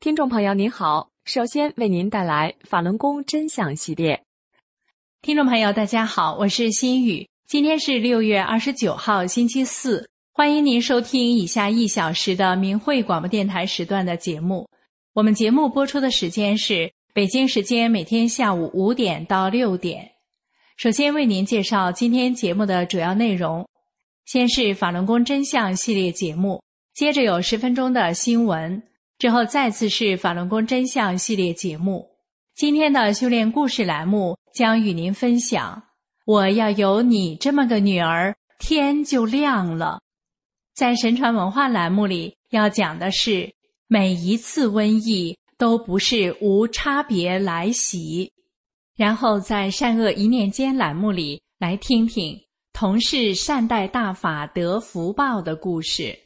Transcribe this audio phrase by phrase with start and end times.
[0.00, 4.22] 听众朋友您好，首先为您带来法轮功真相系列。
[5.20, 14.66] 听众朋友大家好，我是心雨，今天是六月二十九号星期四，欢迎您收听以下一小时的明慧广播电台时段的节目。
[15.12, 20.12] 我们节目播出的时间是北京时间每天下午五点到六点。
[20.78, 23.68] 首先为您介绍今天节目的主要内容，
[24.24, 26.62] 先是法轮功真相系列节目，
[26.94, 28.82] 接着有十分钟的新闻。
[29.20, 32.08] 之后再次是法轮功真相系列节目。
[32.54, 35.82] 今天的修炼故事栏目将与您分享：
[36.24, 40.00] 我要有你这么个女儿，天就亮了。
[40.74, 43.52] 在神传文化栏目里要讲的是
[43.88, 48.32] 每一次瘟疫都不是无差别来袭。
[48.96, 52.34] 然后在善恶一念间栏目里来听听
[52.72, 56.18] 同是善待大法得福报的故事。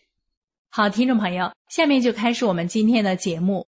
[0.76, 3.64] 好，听众朋友，下面就开始我们今天的节目。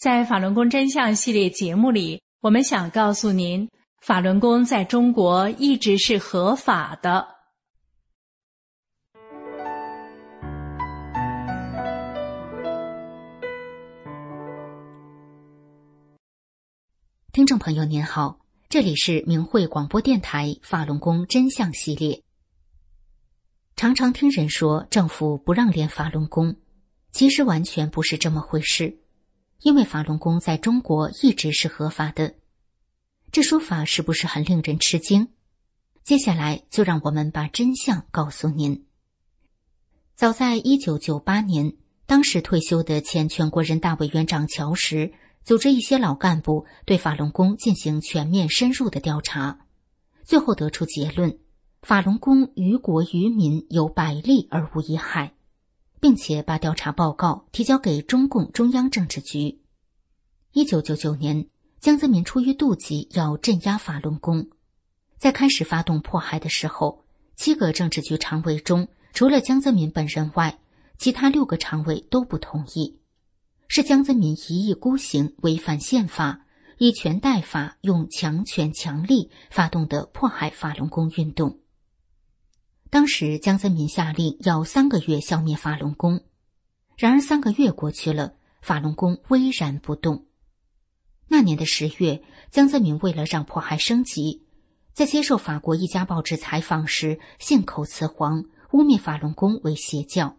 [0.00, 3.70] 在法轮功真相系列节目里，我们想告诉您，
[4.02, 7.24] 法轮功在中国一直是合法的。
[17.30, 22.24] 听众朋友您好，这里是明慧广播电台法轮功真相系列。
[23.80, 26.56] 常常听人说政府不让练法轮功，
[27.12, 28.98] 其实完全不是这么回事。
[29.62, 32.34] 因为法轮功在中国一直是合法的，
[33.32, 35.28] 这说法是不是很令人吃惊？
[36.04, 38.84] 接下来就让我们把真相告诉您。
[40.14, 41.72] 早在一九九八年，
[42.04, 49.60] 当时退休的前全国人大委员长乔石组织一些老干部对法轮功进行全面深入的调查，
[50.22, 51.38] 最后得出结论。
[51.82, 55.32] 法轮功于国于民有百利而无一害，
[55.98, 59.60] 并且把调查报告提交给中共中央政治局。
[60.52, 61.46] 一九九九年，
[61.80, 64.50] 江泽民出于妒忌要镇压法轮功，
[65.16, 67.04] 在开始发动迫害的时候，
[67.34, 70.58] 七个政治局常委中，除了江泽民本人外，
[70.98, 72.98] 其他六个常委都不同意，
[73.68, 76.44] 是江泽民一意孤行、违反宪法、
[76.76, 81.58] 以权代法、用强权强力发动的迫害法轮功运动。
[82.90, 86.24] 当时江泽民下令要三个月消灭法轮功，
[86.96, 90.26] 然而三个月过去了，法轮功巍然不动。
[91.28, 92.20] 那年的十月，
[92.50, 94.42] 江泽民为了让迫害升级，
[94.92, 100.38] 在接受法国一家报纸采访时信口雌黄，污蔑法轮功为邪教。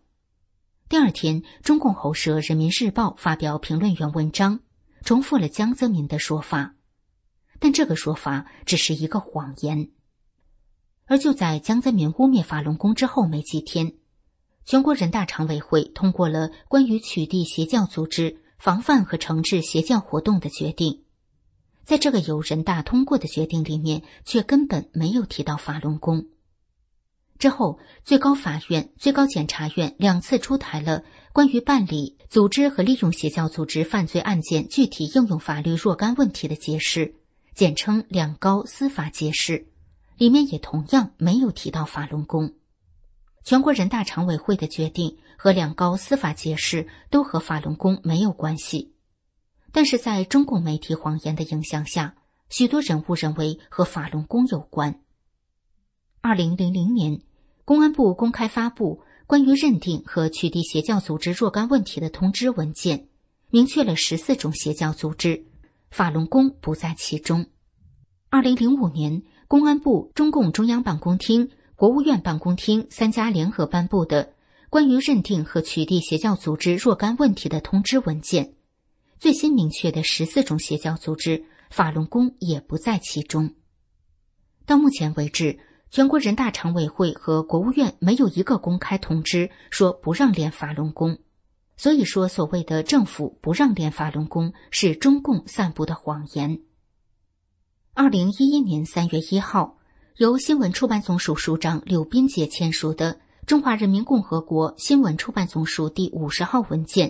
[0.89, 4.59] 第二天，中共喉舌《人民日报》发表评论员文章，
[5.05, 6.75] 重复了江泽民的说法，
[7.59, 9.89] 但这个说法只是一个谎言。
[11.11, 13.95] 而就在江泽民污蔑法轮功之后没几天，
[14.63, 21.03] 全国人大常委会通过了关于取缔邪教组织、防范和惩治邪教活动的决定。
[21.83, 26.27] 在这个由人大通过的决定里面，却根本没有提到法轮功。
[27.37, 37.15] 之后，最高法院、最高检察院两次出台了关于办理组织和利用邪教组织犯罪案件具体应用法律若干问题的解释，
[37.53, 39.67] 简称“两高”司法解释。
[40.21, 42.53] 里面也同样没有提到法轮功，
[43.43, 48.93] 全国人大常委会的决定和两高司法解释都和法轮功没有关系，
[49.71, 52.13] 但是在中共媒体谎言的影响下，
[52.49, 55.01] 许多人误认为和法轮功有关。
[56.21, 57.23] 二零零零年，
[57.65, 63.07] 公安部公开发布关于认定和取缔邪教组织若干问题的通知文件，
[63.49, 65.47] 明确了十四种邪教组织，
[65.89, 67.47] 法轮功不在其中。
[68.29, 69.23] 二零零五年。
[69.51, 74.31] 公安部、中共中央办公厅、国务院办公厅三家联合颁布的
[74.69, 78.53] 关于认定和取缔邪教组织若干问题的通知文件，
[79.19, 83.53] 最新明确的十四种邪教组织，法轮功也不在其中。
[84.65, 85.59] 到目前为止，
[85.89, 91.17] 全国人大常委会和国务院没有一个公开通知说不让练法轮功。
[91.75, 96.61] 所以说，所谓的政府不让练法轮功是中共散布的谎言。
[97.93, 99.77] 二零一一年三月一号，
[100.15, 103.15] 由新闻出版总署署长柳斌杰签署的
[103.45, 107.09] 《中华人民共和国新闻出版总署第五十号文件》。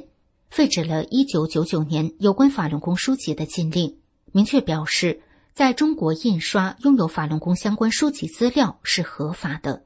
[0.49, 3.97] 废止了1999年有关法轮功书籍的禁令，
[4.31, 5.21] 明确表示，
[5.53, 9.85] 在中国印刷拥有法轮功相关书籍资料是合法的。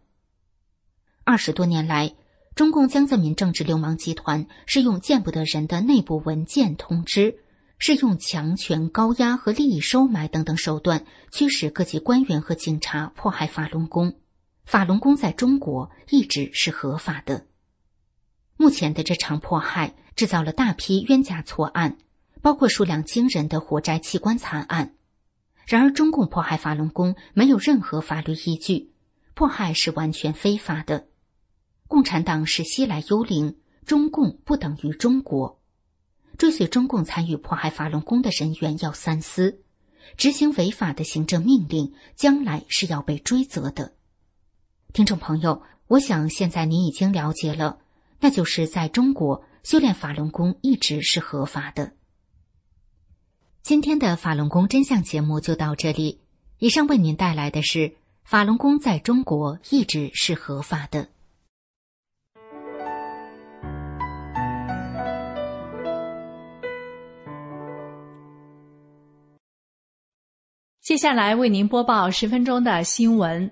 [1.26, 2.16] 二十多年来，
[2.56, 7.40] 中共江泽民政治流氓集团是用见不得人的内部文件通知，
[7.78, 14.16] 是用强权高压和利益收买等等手段驱使各级官员和警察迫害法轮功。
[14.66, 17.46] 法轮功在中国一直是合法的。
[18.58, 19.96] 目前的这场迫害。
[20.16, 21.98] 制造了大批冤假错案，
[22.42, 24.96] 包括数量惊人的活摘器官惨案。
[25.68, 28.94] 然而，中共迫害法轮功没有任何法律依据，
[29.34, 31.08] 迫害是完全非法的。
[31.90, 35.60] 共产党是西来幽灵，中共不等于中国。
[36.38, 39.62] 追随中共参与迫害法轮功的人员要三思，
[40.18, 43.94] 执行违法的行政命令，将来是要被追责的。
[44.94, 47.80] 听众朋友，我想现在您已经了解了，
[48.20, 49.44] 那就是在中国。
[49.64, 51.94] 修炼法轮功一直是合法的。
[53.64, 56.22] 今天的法轮功真相节目就到这里。
[56.60, 61.10] 以上为您带来的是法轮功在中国一直是合法的。
[70.86, 73.52] 接下来为您播报十分钟的新闻。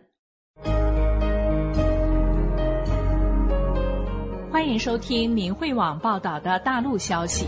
[4.52, 7.48] 欢迎收听明慧网报道的大陆消息。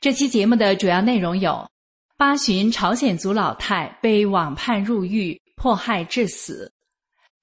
[0.00, 1.68] 这期节目的主要内容有：
[2.16, 6.66] 八旬朝鲜族老太被网判入狱，迫害致死；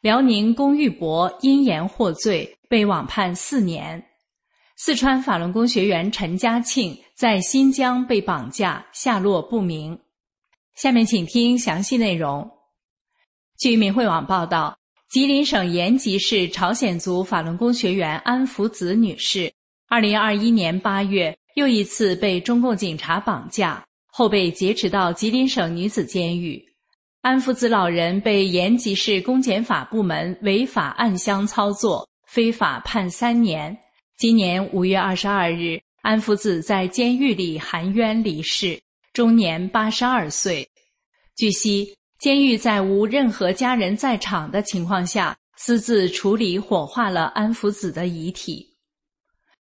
[0.02, 4.02] 辽宁龚玉博因言获罪，被网判四年；
[4.82, 10.00] 四川法轮功学员陈家庆在新疆被绑架，下落不明。
[10.74, 12.50] 下面请听详细内容。
[13.58, 14.80] 据明慧网报道，
[15.10, 19.52] 吉林省延吉市朝鲜族法轮功学员安福子女士，
[19.90, 26.58] 二零二一年八月又一次被中共警察绑架，后被劫持到吉林省女子监狱。
[27.20, 33.78] 安福子老人被延吉市公检法部门违法暗箱操作，非法判三年。
[34.20, 38.78] 今年五月二十二日，安福子在监狱里含冤离世，
[39.14, 40.70] 终年八十二岁。
[41.38, 41.96] 据悉。
[42.20, 48.68] 监狱在无任何家人在场的情况下，私自处理火化了安福子的遗体。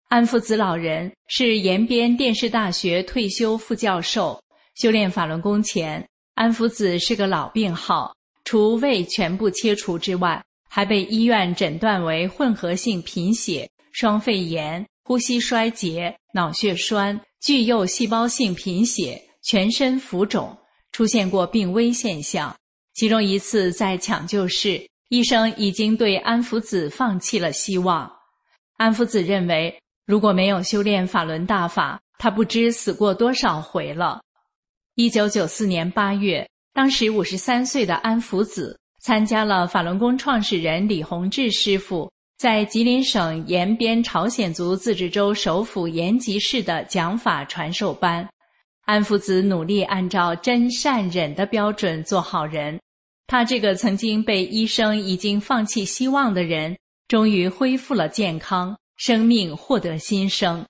[0.10, 4.38] 安福子老人是延边电视大学退休副教授。
[4.76, 6.06] 修炼法轮功前，
[6.36, 8.14] 安福子是个老病号，
[8.44, 20.58] 除胃全部切除之外，还被医院诊断为混合性贫血、双肺炎、呼吸衰竭、脑血栓、巨幼细胞性贫血，全身浮肿。
[20.92, 22.54] 出现过病危现象，
[22.96, 28.12] 其中一次在抢救室，医生已经对安福子放弃了希望。
[28.76, 29.74] 安福子认为，
[30.06, 34.20] 如果没有修炼法轮大法，他不知死过多少回了。
[34.96, 48.28] 一九九四年八月，当时五十三岁的安福子参加了法轮功创始人李洪志师傅在吉林省延边朝鲜族自治州首府延吉市的讲法传授班。
[48.86, 52.82] 安福子努力按照真善忍的标准做好人，
[53.28, 56.76] 他这个曾经被医生已经放弃希望的人，
[57.08, 60.66] 终于恢复了健康，生命获得新生。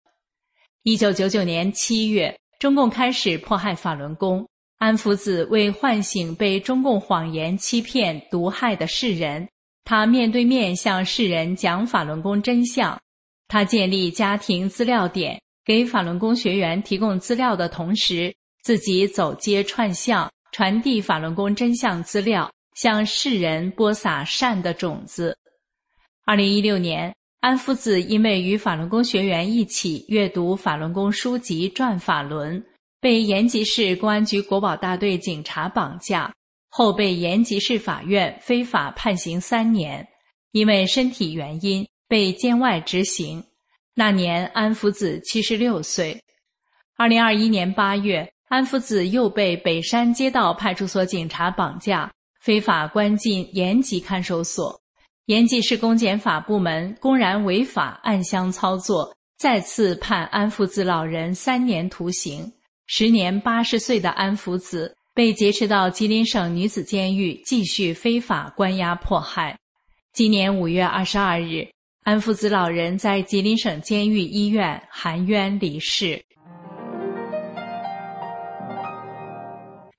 [0.84, 4.46] 一九九九年七月，中共开始迫害法轮功，
[4.80, 9.48] 安福子为唤醒被中共谎言欺骗、毒害的世人，
[9.84, 13.00] 他面对面向世人讲法轮功真相，
[13.48, 15.42] 他建立家庭资料点。
[15.64, 18.34] 给法轮功学员提供资料的同时，
[18.64, 25.38] 自己走街串巷，传递法轮功真相资料，向世人播撒善的种子。
[26.26, 32.60] 二零一六年，安福子因为与法轮功学员一起阅读法轮功书籍《转法轮》，
[33.00, 36.34] 被延吉市公安局国保大队警察绑架，
[36.74, 40.08] 后被延吉市法院非法判刑三年，
[40.54, 43.44] 因为身体原因被监外执行。
[43.94, 46.24] 那年，安福子七十六岁。
[46.96, 52.10] 二零二一年八月，安福子又被北山街道派出所警察绑架，
[52.42, 54.82] 非法关进延吉看守所。
[55.26, 62.50] 延吉市公检法部门公然违法暗箱操作，再次判安福子老人三年徒刑。
[62.88, 69.58] 时年八十岁的安福子被劫持到吉林省女子监狱，继续非法关押迫害。
[70.14, 71.68] 今年五月二十二日，
[72.04, 76.24] 安福子老人在吉林省监狱医院含冤离世。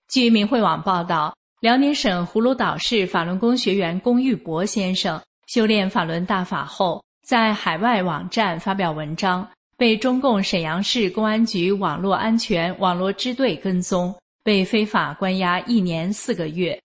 [0.09, 1.35] 据明慧网报道。
[1.61, 14.13] 辽宁省葫芦岛市法轮功学员龚玉博先生修炼法轮大法后，在海外网站发表文章，被中共沈阳市公安局网络安全网络支队跟踪，
[14.45, 16.79] 被非法关押一年四个月。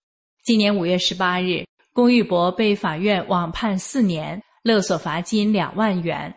[0.44, 6.32] 今年五月十八日，龚玉博被法院网判四年，勒索罚金两万元。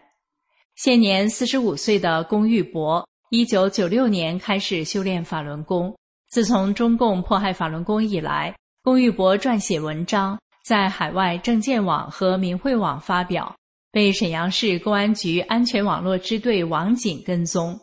[0.75, 5.95] 现年四十五岁的龚玉博，一九九六年开始修炼法轮功。
[6.29, 13.55] 自从中共迫害法轮功以来，龚玉博撰写文章，在海外证件网和明慧网发表，
[13.91, 17.79] 被沈阳市公安局安全网络支队网警跟踪。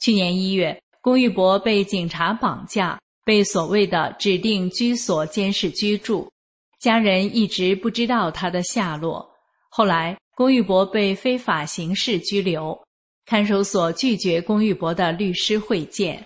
[0.00, 6.30] 去年一月，龚玉博被警察绑架，被所谓的指定居所监视居住，
[6.78, 9.28] 家人一直不知道他的下落。
[9.68, 12.80] 后来，龚玉博被非法刑事拘留，
[13.26, 16.24] 看守所拒绝龚玉博的律师会见。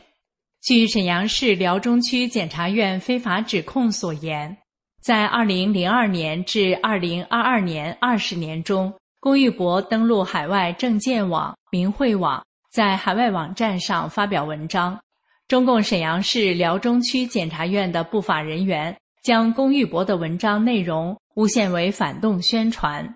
[0.62, 4.54] 据沈阳市辽中区检察院非法指控所言，
[5.00, 12.44] 在二零零二年至二零二二年二十年中，龚玉博登录海外证件网、明慧网，
[12.76, 15.00] 在海外网站上发表文章。
[15.48, 23.14] 中共沈阳市辽中区检察院的不法人员将龚玉博的文章内容诬陷为反动宣传。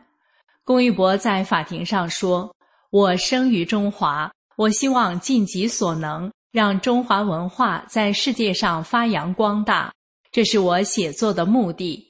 [0.65, 2.51] 龚玉博在法庭上说
[2.91, 9.93] ：“我生于中华，我希望尽己所能。”让中华文化在世界上发扬光大，
[10.33, 12.03] 这是我写作的目的。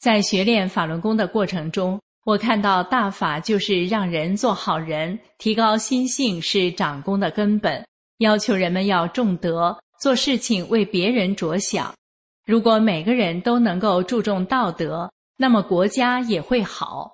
[0.00, 1.98] 在学练法轮功的过程中，
[2.28, 7.82] 我看到大法就是让人做好人，提高心性是长功的根本。
[8.18, 11.90] 要求人们要重德，做事情为别人着想。
[12.44, 17.10] 如果每个人都能够注重道德，那么国家也会好。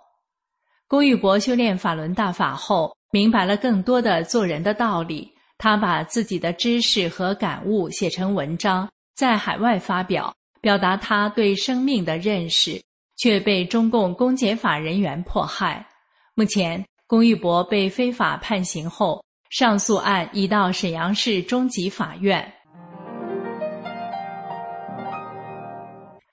[0.88, 5.30] 龚玉博修炼法轮大法后，明白了更多的做人的道理。
[5.59, 12.83] 他把自己的知识和感悟写成文章，在海外发表，表达他对生命的认识，
[13.16, 15.87] 却被中共公检法人员迫害。
[16.35, 22.52] 目前，龚玉博被非法判刑后，上诉案已到沈阳市中级法院。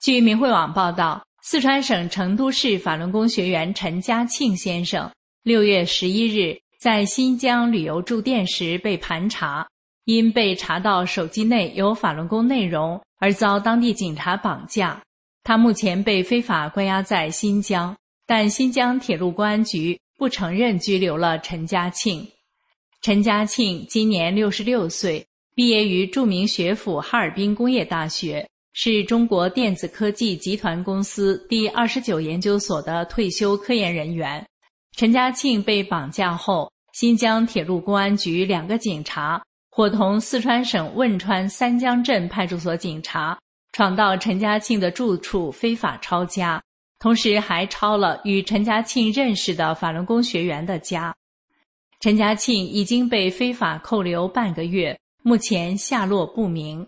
[0.02, 5.10] 据明慧网报道，四川省成都市法轮功学员陈家庆先生
[5.44, 6.58] 六月十一日。
[6.80, 9.68] 在新疆旅游住店时被盘查，
[10.06, 15.00] 因被查到手机内有法轮功内容而遭当地警察绑架。
[15.44, 17.96] 他目前被非法关押在新疆，
[18.28, 22.28] 但新疆铁路公安局不承认拘留了陈家庆。
[23.02, 34.46] 陈家庆今年六十六岁，毕业于著名学府哈尔滨工业大学，是中国电子科技集团公司第二十九研究所的退休科研人员。
[34.96, 43.40] 陈家庆被绑架后，新疆铁路公安局两个警察伙同四川省汶川三江镇派出所警察
[43.72, 46.62] 闯到陈家庆的住处，非法抄家，
[47.00, 51.16] 同时还抄了与陈家庆认识的法轮功学员的家。
[52.00, 56.88] 陈家庆已经被非法扣留半个月，目前下落不明。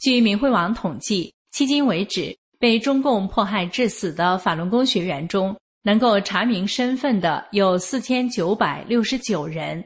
[0.00, 2.36] 据明慧网统计，迄今为止。
[2.58, 9.84] 被中共迫害致死的法轮功学员中，能够查明身份的有四千九百六十九人，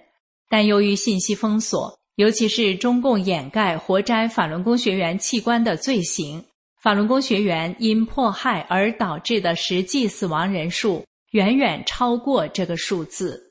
[0.49, 6.45] 但由于信息封锁，尤其是中共掩盖活摘法轮功学员器官的罪行，
[6.83, 13.50] 法轮功学员因迫害而导致的实际死亡人数远远超过这个数字。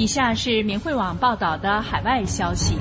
[0.00, 2.74] 以下是明慧网报道的海外消息。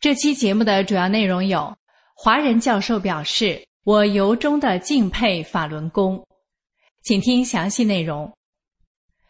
[0.00, 1.72] 这期节目的主要内容有：
[2.16, 6.20] 华人教授表示，我由衷的敬佩法轮功。
[7.04, 8.28] 请听详细内容。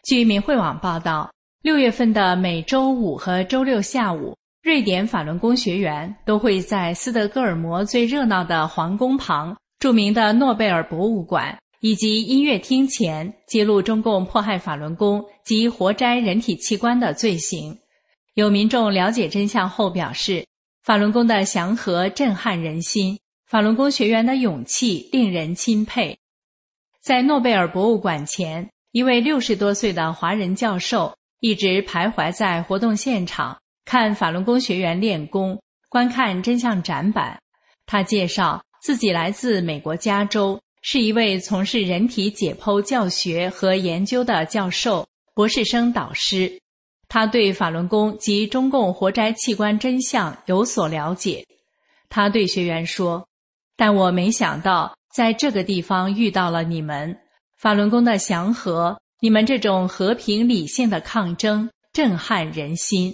[0.02, 11.54] 据明慧网报道，六月份的每周五和周六下午，瑞典法轮功学员都会在斯德哥尔摩最热闹的皇宫旁著名的诺贝尔博物馆。
[11.80, 17.78] 以及音乐厅前揭露中共迫害法轮功及活摘人体器官的罪行，
[18.34, 20.46] 有民众了解真相后表示，
[20.84, 26.18] 法轮功的祥和震撼人心，法轮功学员的勇气令人钦佩。
[27.02, 35.58] 在诺贝尔博物馆前，一位六十多岁的华人教授一直徘徊在活动现场，看法轮功学员练功，
[35.88, 37.40] 观看真相展板。
[37.86, 46.60] 他介绍自己来自美国加州，是一位从事人体解剖教学和研究的教授、博士生导师。
[47.08, 51.44] 他对法轮功及中共活摘器官真相有所了解。
[52.08, 53.26] 他对学员说
[53.76, 57.18] ：“但我没想到。”在这个地方遇到了你们，
[57.58, 63.12] 法轮功的祥和，你们这种和平理性的抗争震撼人心。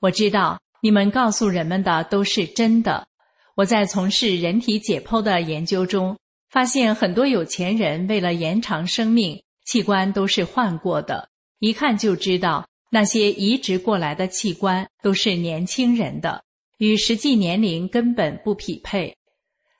[0.00, 3.06] 我知道你们告诉人们的都是真的。
[3.54, 6.16] 我在从事人体解剖的研究中，
[6.56, 16.42] 发现很多有钱人为了延长生命，器官都是换过的，一看就知道那些移植过来的器官都是年轻人的，
[16.78, 19.14] 与实际年龄根本不匹配。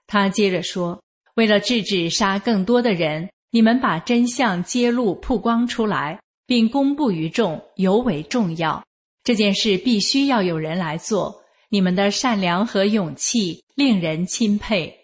[0.07, 1.03] 他接着说。
[1.37, 8.85] 为了制止杀更多的人，你们把真相揭露、曝光出来，并公布于众，尤为重要。
[9.25, 11.43] 这件事必须要有人来做。
[11.71, 14.95] 你们的善良和勇气令人钦佩。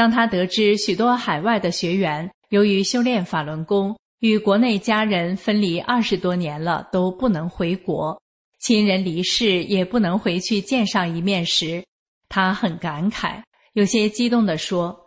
[0.00, 8.18] 当他得知许多海外的学员由于修炼法轮功，与国内家人分离二十多年了都不能回国，
[8.60, 11.84] 亲人离世也不能回去见上一面时，
[12.30, 13.42] 他很感慨，
[13.74, 14.98] 有些激动地说。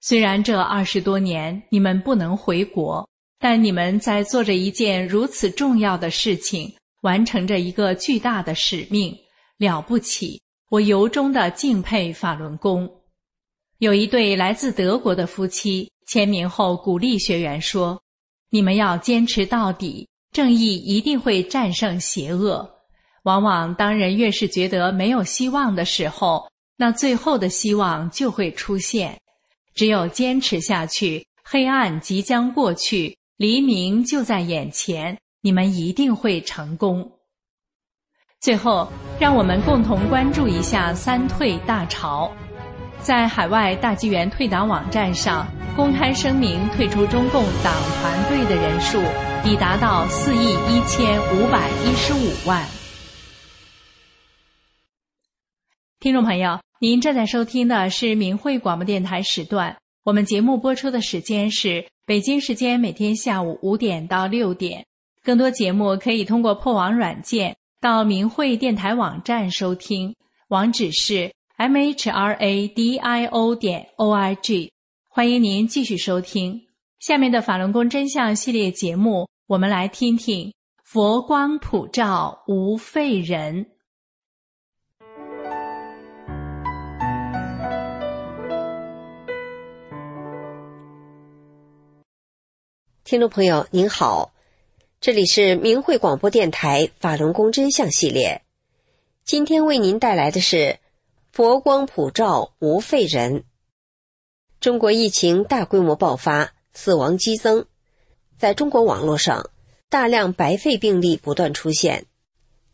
[0.00, 9.16] 虽然这二十多年你们不能回国，但你们在做着一件如此重要的事情，完成着一个巨大的使命，
[9.58, 10.42] 了不起！
[10.70, 12.90] 我由衷的敬佩法轮功。
[13.78, 18.00] 有一对来自德国的夫妻签名后鼓励学员说
[18.50, 22.68] ：“你们要坚持到底，正义一定会战胜邪恶。
[23.24, 29.18] 往往当人越是觉得没有希望的时候，那最后的希望就会出现。”
[29.74, 35.18] 只有坚持下去，黑暗即将过去，黎明就在眼前。
[35.40, 37.10] 你们一定会成功。
[38.40, 42.32] 最后，让我们共同关注一下“三退”大潮。
[43.04, 48.98] 在海外大纪元退党网站上公开声明退出中共党团队的人数
[49.44, 52.66] 已达到四亿一千五百一十五万。
[56.00, 56.58] 听众朋友。
[56.80, 64.84] 您正在收听的是明慧广播电台时段，我们节目播出的时间是北京时间每天下午五点到六点。
[65.22, 70.14] 更多节目可以通过破网软件到明慧电台网站收听，
[70.48, 74.72] 网址是 m h r a d i o 点 o r g。
[75.08, 76.66] 欢迎您继续收听
[76.98, 83.66] 下面的法轮功真相系列节目，我们来听听佛光普照无废人。
[93.04, 94.32] 听众朋友您好，
[95.00, 98.42] 这里是明慧广播电台法轮功真相系列，
[99.24, 100.80] 今天为您带来的是
[101.36, 103.42] 佛光普照无废人。
[104.60, 107.66] 中国疫情大规模爆发，死亡激增，
[108.38, 109.50] 在中国网络上，
[109.88, 112.06] 大量白肺病例不断出现。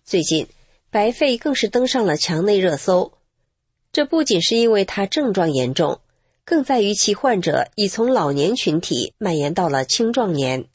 [0.04, 0.46] 最近，
[0.90, 3.14] 白肺更是登上了墙内热搜。
[3.92, 6.02] 这不仅是因为它症状严重。
[6.44, 10.66] 更在于其患者已从老年群体蔓延到了青壮年，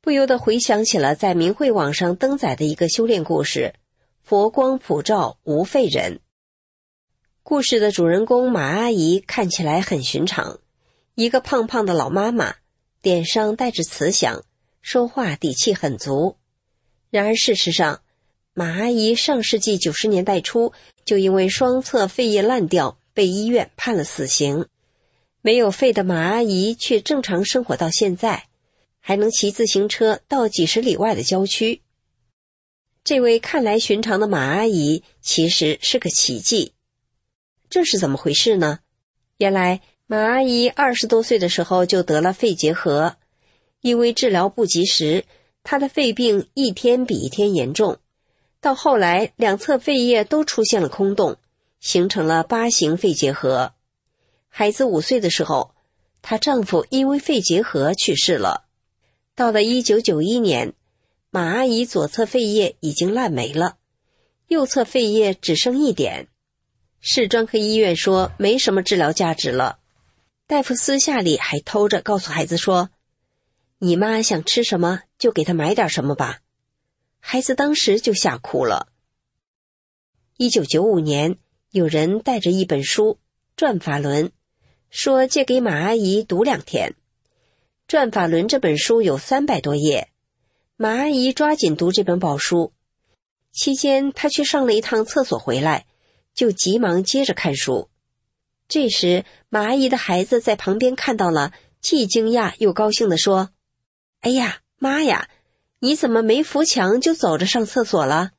[0.00, 3.74] 不由得回想起了在明慧网上登载的一个修炼故事
[4.22, 6.20] ：“佛光普照无废人。”
[7.50, 10.60] 故事的主人公马阿姨看起来很寻常，
[11.16, 12.54] 一个胖胖的老妈妈，
[13.02, 14.44] 脸上带着慈祥，
[14.82, 16.36] 说话底气很足。
[17.10, 18.02] 然而事实上，
[18.54, 20.72] 马阿姨上世纪九十年代初
[21.04, 24.66] 就因为双侧肺叶烂掉，被医院判了死刑。
[25.42, 28.44] 没有肺的马阿姨却正常生活到现在，
[29.00, 31.82] 还能骑自行车到几十里外的郊区。
[33.02, 36.74] 这位看来寻常的马阿姨其实是个奇迹，
[37.70, 38.80] 这是怎么回事呢？
[39.38, 43.16] 原来马阿姨二十多岁的时候就得了肺结核，
[43.80, 45.24] 因为治疗不及时，
[45.62, 47.98] 她的肺病一天比一天严重，
[48.60, 51.36] 到后来两侧肺叶都出现了空洞，
[51.78, 53.72] 形成了八型肺结核。
[54.48, 55.70] 孩子五岁的时候，
[56.22, 58.64] 她丈夫因为肺结核去世了。
[59.36, 60.74] 到了一九九一年，
[61.30, 63.76] 马阿姨左侧肺叶已经烂没了，
[64.48, 66.26] 右侧肺叶只剩一点。
[67.00, 69.78] 市专科医院说没什么治疗价值了。
[70.46, 72.90] 大夫私下里还偷着告诉孩子说
[73.78, 76.40] ：“你妈想吃什么就给她买点什么吧。”
[77.20, 78.88] 孩子当时就吓哭了。
[80.36, 81.36] 一九九五年，
[81.70, 83.14] 有人带着一本书
[83.56, 84.28] 《转法轮》，
[84.90, 86.90] 说借给马阿姨读两天。
[87.86, 90.08] 《转法轮》这本书有三百多页，
[90.76, 92.72] 马阿姨抓紧读这本宝书。
[93.52, 95.86] 期间，她去上了一趟厕所，回来
[96.40, 97.90] 就急忙接着看书。
[98.66, 103.50] 这时，马阿姨的孩子在旁边看到了，既惊讶又高兴地说
[104.20, 105.28] ：“哎呀，妈呀，
[105.80, 108.30] 你怎么没扶墙就走着上厕所了？”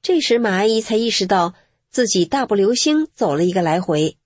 [0.00, 1.52] 这时，马阿姨才意识到
[1.90, 4.16] 自己大步流星走了一个来回。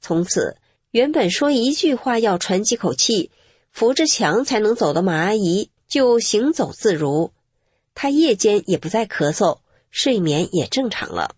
[0.00, 0.58] 从此，
[0.92, 3.32] 原本说一句话要喘几口气、
[3.72, 7.32] 扶着墙才能走的马阿姨就行走自如。
[7.96, 9.58] 她夜间也不再咳嗽，
[9.90, 11.34] 睡眠也正常了。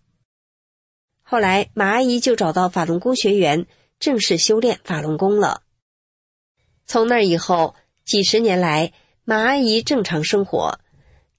[1.31, 3.65] 后来，马阿姨就找到法轮功学员，
[4.01, 5.61] 正式修炼法轮功了。
[6.85, 8.91] 从那以后，几十年来，
[9.23, 10.81] 马阿姨正常生活。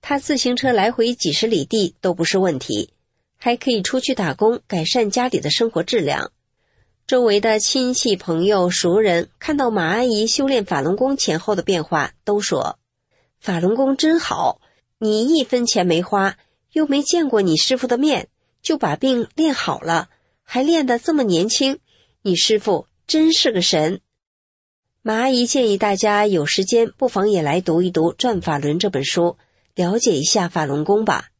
[0.00, 2.94] 她自行车来回几十里地都不是问题，
[3.36, 6.32] 还可以出去打工，改善家里的生活质量。
[7.06, 12.78] 周围的亲戚、朋友、熟人看到马阿姨修炼法轮功前后的变化，都说
[13.38, 14.62] ：“法轮功真好，
[14.96, 16.38] 你一分钱没花，
[16.72, 18.30] 又没见过你师傅的面，
[18.62, 20.08] 就把病练好了，
[20.42, 21.80] 还练得这么年轻，
[22.22, 24.00] 你师傅真是个神。”
[25.02, 29.36] 马阿姨建议大家有时间不妨也来读一读《转法轮》这本书。
[29.74, 31.30] 了解一下法轮功吧，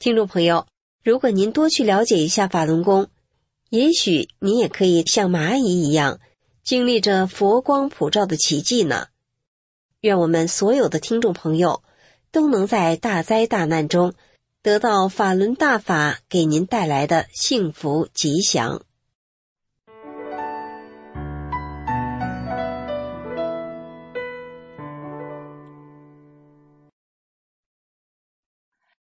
[0.00, 0.66] 听众朋友，
[1.04, 3.10] 如果您多去了解一下法轮功，
[3.70, 6.18] 也许您也可以像蚂蚁一样，
[6.64, 9.06] 经历着佛光普照的奇迹呢。
[10.00, 11.84] 愿我们所有的听众朋友
[12.32, 14.14] 都能在大灾大难中
[14.60, 18.82] 得到法轮大法给您带来的幸福吉祥。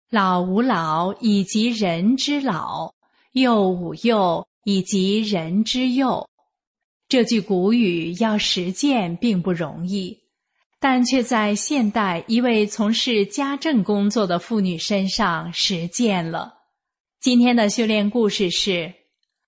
[0.09, 2.95] 老吾老以及人之老，
[3.33, 6.31] 幼吾幼以及人之幼。
[7.07, 10.24] 这句古语要实践并不容易，
[10.87, 16.53] 但却在现代一位从事家政工作的妇女身上实践了。
[17.23, 18.93] 今天的修炼故事是：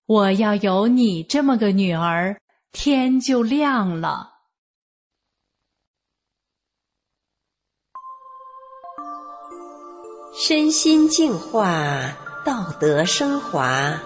[0.07, 4.31] 我要有你这么个女儿，天就亮了。
[10.43, 14.01] 身心净化，道德升华。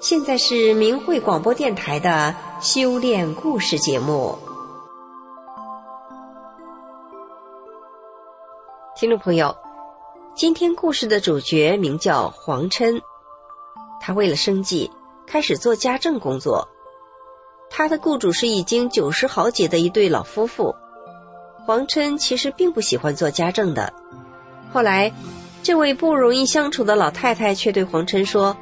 [0.00, 4.38] 现在是明慧广播电台的修炼故事节目。
[8.98, 9.56] 听众朋友，
[10.34, 13.00] 今天故事的主角名叫黄琛，
[14.00, 14.90] 他为了生计
[15.24, 16.66] 开始做家政工作。
[17.70, 20.74] 他的雇主是已经九十好几的一对老夫妇。
[21.64, 23.94] 黄琛其实并不喜欢做家政的。
[24.72, 25.12] 后来，
[25.62, 28.56] 这位不容易相处的老太太却对黄琛说：“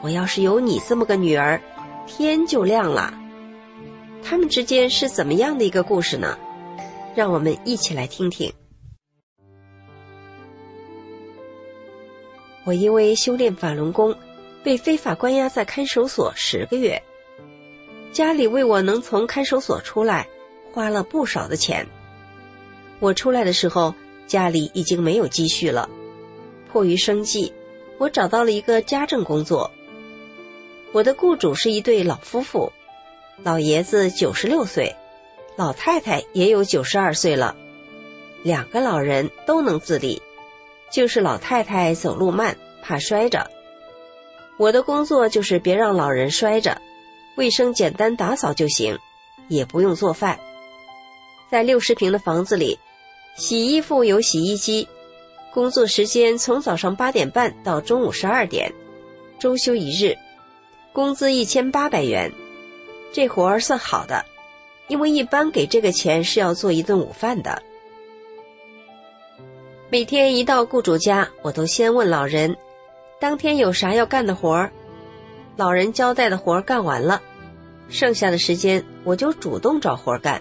[0.00, 1.60] 我要是有你这么个女儿，
[2.06, 3.12] 天就亮了。”
[4.24, 6.38] 他们之间是怎么样的一个故事呢？
[7.14, 8.50] 让我们一起来听听。
[12.64, 14.14] 我因为修炼法轮功，
[14.62, 17.02] 被非法关押在看守所十个月，
[18.12, 20.28] 家里为我能从看守所出来，
[20.72, 21.86] 花了不少的钱。
[23.00, 23.94] 我出来的时候。
[24.24, 25.90] 家里已经没有积蓄了，
[26.70, 27.52] 迫于生计，
[27.98, 29.70] 我找到了一个家政工作。
[30.92, 32.72] 我的雇主是一对老夫妇，
[33.42, 34.96] 老爷子九十六岁，
[35.54, 37.54] 老太太也有九十二岁了，
[38.42, 40.22] 两个老人都能自理，
[40.92, 43.50] 就是老太太走路慢，怕摔着。
[44.58, 46.80] 我的工作就是别让老人摔着，
[47.36, 48.98] 卫生简单打扫就行，
[49.48, 50.38] 也不用做饭，
[51.50, 52.78] 在六十平的房子里。
[53.34, 54.86] 洗衣服有洗衣机，
[55.54, 58.70] 工作时间从早上八点半到中午十二点，
[59.40, 60.14] 周休一日，
[60.92, 62.30] 工资一千八百元，
[63.10, 64.22] 这活儿算好的，
[64.88, 67.62] 因为一般给这个钱是要做一顿午饭的。
[69.92, 72.56] 每天一到雇主家，我都先问老人，
[73.20, 74.72] 当天有啥要干的活儿，
[75.54, 77.20] 老人交代的活儿干完了，
[77.90, 80.40] 剩下的时间我就主动找活儿干。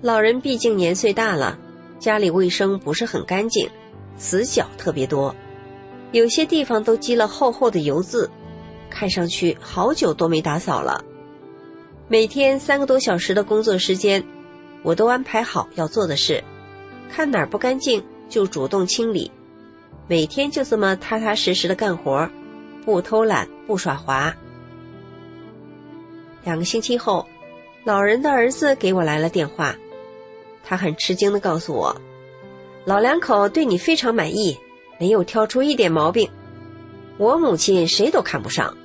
[0.00, 1.58] 老人毕竟年岁大了。
[1.98, 3.68] 家里卫生不是很干净，
[4.16, 5.34] 死角特别多，
[6.12, 8.30] 有些地方都积了厚厚的油渍，
[8.88, 11.04] 看上去好久都没打扫了。
[12.06, 14.22] 每天三个多小时的工作时间，
[14.84, 16.44] 我都安排好要做的事，
[17.10, 19.30] 看哪儿不干净就主动清理。
[20.08, 22.28] 每天就这么踏踏实实的干活，
[22.84, 24.34] 不偷懒不耍滑。
[26.44, 27.26] 两个星期后，
[27.84, 29.74] 老人的儿子给我来了电话。
[30.62, 32.00] 他很吃惊的告诉我
[32.84, 34.56] ：“老两口对你非常满意，
[34.98, 36.30] 没有挑出一点毛病，
[37.18, 38.76] 我母亲谁都看不上，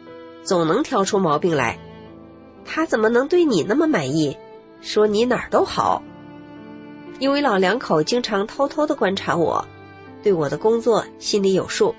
[0.44, 1.78] 总能挑出毛病来。
[2.66, 4.36] 她怎么能对你那么满意？
[4.82, 6.02] 说你哪儿都好。
[7.20, 9.64] 因为老两口经常偷偷的观察我，
[10.24, 11.94] 对我的工作心里有数。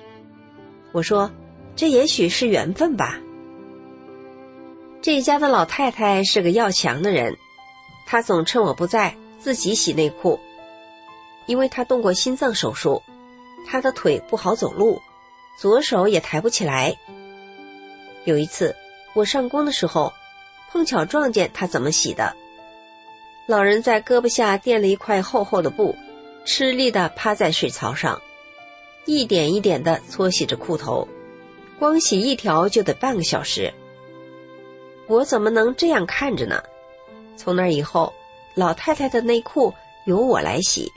[0.92, 1.30] 我说，
[1.76, 3.18] 这也许是缘分吧。
[5.00, 7.36] 这一家的老太太是个要强的人，
[8.06, 10.38] 她总趁我不在自己洗内裤，
[11.46, 13.02] 因为她动过心脏手术，
[13.66, 15.00] 她的腿不好走路，
[15.56, 16.96] 左手也抬不起来。
[18.24, 18.76] 有一次
[19.14, 20.12] 我上工的时候，
[20.70, 22.36] 碰巧撞见她怎么洗的。
[23.46, 25.94] 老人在胳膊下垫了一块厚厚的布，
[26.44, 28.20] 吃力的趴在水槽上，
[29.04, 31.06] 一点一点的搓洗着裤头，
[31.78, 33.72] 光洗一条就得半个小时。
[35.08, 36.62] 我怎么能这样看着呢？
[37.36, 38.12] 从那以后，
[38.54, 39.74] 老太太的内裤
[40.06, 40.90] 由我来洗。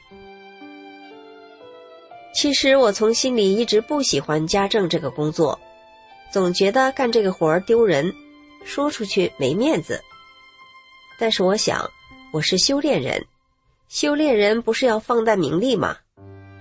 [2.33, 5.59] 其实我从心里一直不喜欢家政这个工作，
[6.31, 8.13] 总觉得干这个活儿丢人，
[8.63, 9.99] 说出去没面子。
[11.17, 11.89] 但是我想，
[12.35, 13.25] 我是修炼人，
[13.87, 15.95] 修炼人不是要放淡名利吗？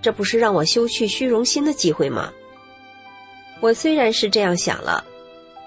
[0.01, 2.33] 这不是让我修去虚荣心的机会吗？
[3.59, 5.05] 我虽然是这样想了。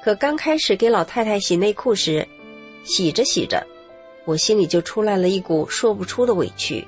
[0.01, 2.25] 可刚开始给老太太洗内裤时，
[2.85, 3.61] 洗着洗着，
[4.23, 6.87] 我心里就出来了一股说不出的委屈。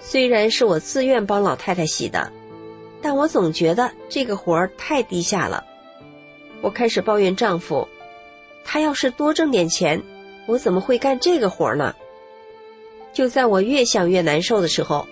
[0.00, 2.32] 虽然是我自愿帮老太太洗的，
[3.00, 5.64] 但我总觉得这个活儿太低下了。
[6.62, 7.86] 我开始抱怨丈夫，
[8.64, 10.02] 他要是多挣点钱，
[10.48, 11.94] 我怎么会干这个活儿呢？
[13.18, 15.08] 就在我越想越难受的时候，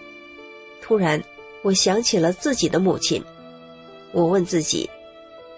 [0.81, 1.21] 突然
[1.63, 3.21] 我想起了自己的母亲，
[4.13, 4.89] 我问自己。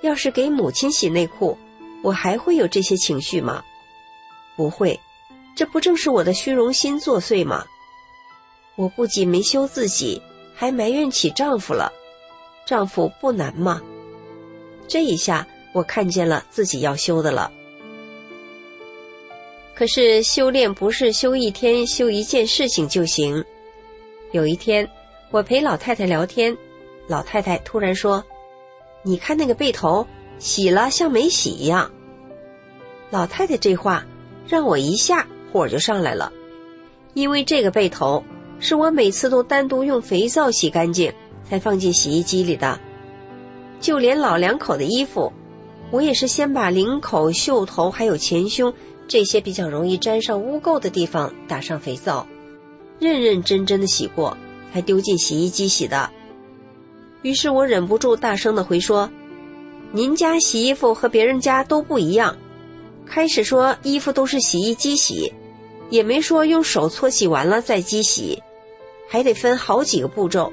[0.01, 1.59] 要是给母亲洗内裤，
[2.03, 3.63] 我还会有这些情绪吗？
[4.57, 4.99] 不会，
[5.55, 7.67] 这不正是我的虚荣心作祟吗？
[8.77, 10.23] 我不仅没羞自己，
[10.55, 11.93] 还埋怨起丈夫了。
[12.65, 13.83] 丈夫不难吗？
[14.89, 17.53] 这一下我看见了自己要修的了。
[19.79, 23.45] 可是修炼不是修一天修一件事情就行。
[24.33, 24.85] 有一天，
[25.31, 26.57] 我陪老太太聊天，
[27.07, 28.21] 老太太突然说。
[29.05, 30.05] 你看那个背头，
[30.41, 31.89] 洗了像没洗一样。
[33.11, 34.05] 老太太这话
[34.49, 36.33] 让我一下火就上来了，
[37.15, 38.25] 因为这个背头
[38.59, 41.13] 是我每次都单独用肥皂洗干净
[41.49, 42.81] 才放进洗衣机里的，
[43.81, 45.33] 就连老两口的衣服，
[45.93, 48.75] 我也是先把领口、袖头还有前胸
[49.09, 52.27] 这些比较容易沾上污垢的地方打上肥皂，
[53.01, 54.37] 认认真真的洗过，
[54.73, 56.11] 才丢进洗衣机洗的。
[57.23, 59.11] 于是我忍不住大声的回说
[59.91, 62.37] ：“您家洗衣服和别人家都不一样。
[63.07, 65.33] 开始说衣服都是洗衣机洗，
[65.89, 68.43] 也没说用手搓洗完了再机洗，
[69.09, 70.53] 还得分好几个步骤。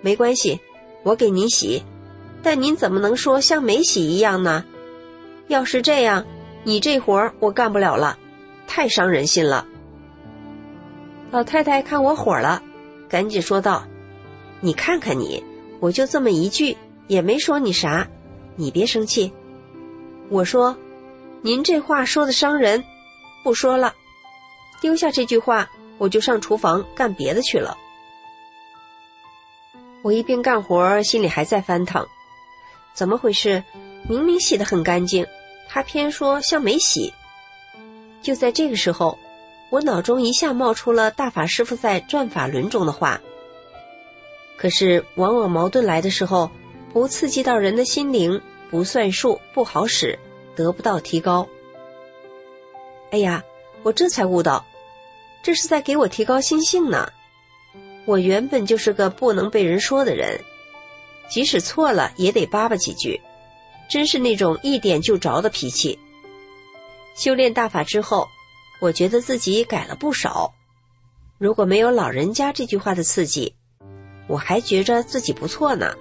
[0.00, 0.58] 没关系，
[1.02, 1.82] 我给您洗，
[2.42, 4.64] 但您怎么能说像没洗一样呢？
[5.48, 6.24] 要是这样，
[6.64, 8.18] 你这活儿我干不了了，
[8.66, 9.66] 太伤人心了。”
[11.30, 12.62] 老太太看我火了，
[13.08, 13.84] 赶紧说道
[14.60, 15.42] ：“你看看你。”
[15.80, 16.76] 我就这么一句，
[17.08, 18.06] 也没说你啥，
[18.54, 19.32] 你别生气。
[20.28, 20.76] 我说，
[21.40, 22.84] 您这话说的伤人，
[23.42, 23.92] 不说了，
[24.80, 27.76] 丢下这句话，我就上厨房干别的去了。
[30.02, 32.06] 我一边干活，心里还在翻腾，
[32.94, 33.64] 怎么回事？
[34.08, 35.26] 明明洗得很干净，
[35.68, 37.12] 他偏说像没洗。
[38.20, 39.18] 就在这个时候，
[39.70, 43.20] 我脑中一下冒出了大法师傅在《转法轮》中的话。
[44.56, 46.50] 可是，往往矛盾来的时候，
[46.92, 50.16] 不刺激到人的心灵，不算数，不好使，
[50.54, 51.48] 得不到提高。
[53.10, 53.42] 哎呀，
[53.82, 54.64] 我这才悟到，
[55.42, 57.10] 这是在给我提高心性呢。
[58.04, 60.40] 我原本就是个不能被人说的人，
[61.28, 63.20] 即使错了也得叭叭几句，
[63.92, 65.98] 真是那种一点就着的脾气。
[67.14, 68.26] 修炼大法之后，
[68.80, 70.54] 我觉得自己改了不少。
[71.36, 73.54] 如果没有老人家这句话的刺激，
[74.28, 75.94] 我还觉着自己不错呢，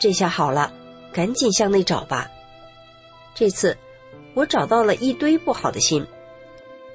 [0.00, 0.72] 这下好了，
[1.12, 2.30] 赶紧向内找吧。
[3.34, 3.76] 这次
[4.32, 6.06] 我找到了一堆不好的心，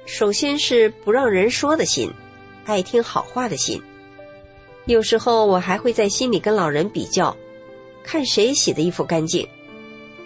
[0.06, 2.12] 首先是不让人说的心，
[2.64, 3.80] 爱听好话的心。
[4.86, 7.36] 有时候我还会在心里跟老人比较，
[8.02, 9.48] 看谁洗的衣服干净，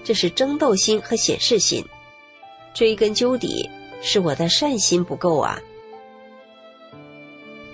[0.02, 1.84] 这是争斗心和显示心。
[2.72, 3.68] 追根究底，
[4.02, 5.58] 是我的善心不够啊。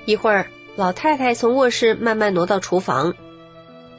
[0.07, 0.51] 一会儿。
[0.77, 3.13] 老太太从卧室慢慢挪到厨房，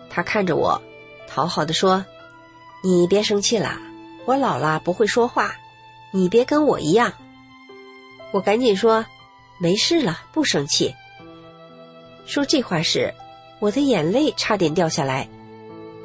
[0.10, 0.82] 她看着我，
[1.28, 2.04] 讨好的说
[2.82, 3.78] ：“你别生气了，
[4.26, 5.54] 我老了不会说话，
[6.12, 7.14] 你别跟我一样。”
[8.32, 9.06] 我赶紧说
[9.60, 10.96] ：“没事了，不生气。”
[12.26, 13.14] 说这话时，
[13.60, 15.28] 我的眼泪差点掉下来。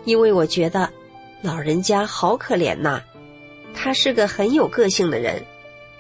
[0.07, 0.89] 因为我觉得
[1.43, 3.03] 老人家好可怜呐。
[3.75, 5.43] 他是个很有个性的人，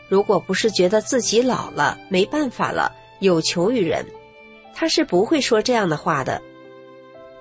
[0.08, 2.90] 如果不是觉得自己老了没办法了，
[3.20, 4.06] 有求于人，
[4.74, 6.40] 他是不会说这样的话的。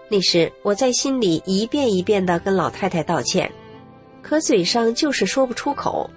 [0.09, 3.49] 那时我在心里一遍一遍的跟老太太道歉，
[4.21, 6.09] 可嘴上就是说不出口，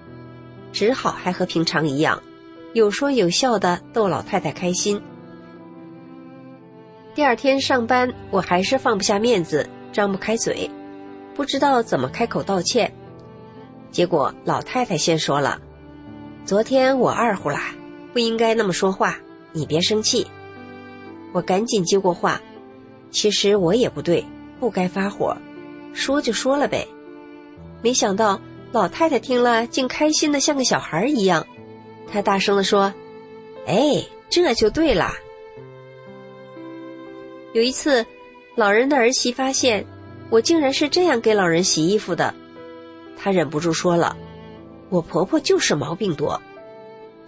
[0.72, 2.20] 只好还和平常一样，
[2.72, 5.00] 有说有笑的逗老太太开心。
[7.14, 10.70] 第二天上班，我还是放不下面子，张不开嘴，
[11.34, 12.94] 不知道怎么开口道歉。
[13.90, 15.60] 结果老太太先说了
[16.46, 17.74] ：“昨天我二胡啦，
[18.12, 19.18] 不应该那么说话，
[19.52, 20.24] 你别生气。”
[21.34, 22.40] 我赶紧接过话
[23.10, 24.24] ：“其实我也不对，
[24.60, 25.36] 不该发火，
[25.92, 26.86] 说就说了呗。”
[27.82, 31.44] 没想到老太太听了，竟开心的像个小孩一样，
[32.06, 32.94] 她大声的说
[33.66, 35.12] ：“哎，这就对啦。”
[37.52, 38.06] 有一次，
[38.58, 39.86] 老人的儿媳发现
[40.30, 42.34] 我竟然是这样给老人洗衣服的。
[43.16, 44.16] 她忍不住说了
[44.90, 46.42] ：“我婆婆就是毛病多，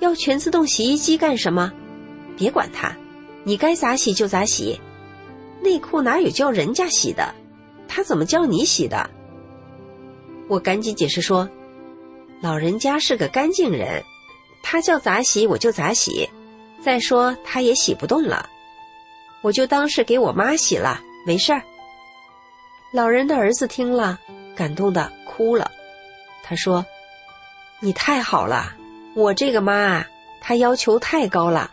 [0.01, 1.73] 要全自动洗衣机干什么？
[2.37, 2.93] 别管她，
[3.45, 4.81] 你该咋洗就咋洗。
[5.63, 7.33] 内裤哪有叫人家洗的？
[7.87, 9.09] 她怎么叫你洗的？”
[10.51, 11.49] 我赶紧解释说
[12.43, 14.03] ：“老人家是个干净人，
[14.65, 16.29] 他叫咋洗我就咋洗。
[16.83, 18.49] 再说他也洗不动了，
[19.43, 21.63] 我就当是给我妈洗了，没事儿。”
[22.93, 24.19] 老人的儿子听了，
[24.57, 25.71] 感动的哭了。
[26.43, 26.85] 他说
[27.79, 28.75] ：“你太好了，
[29.15, 30.09] 我这个妈啊，
[30.41, 31.71] 她要求太高了，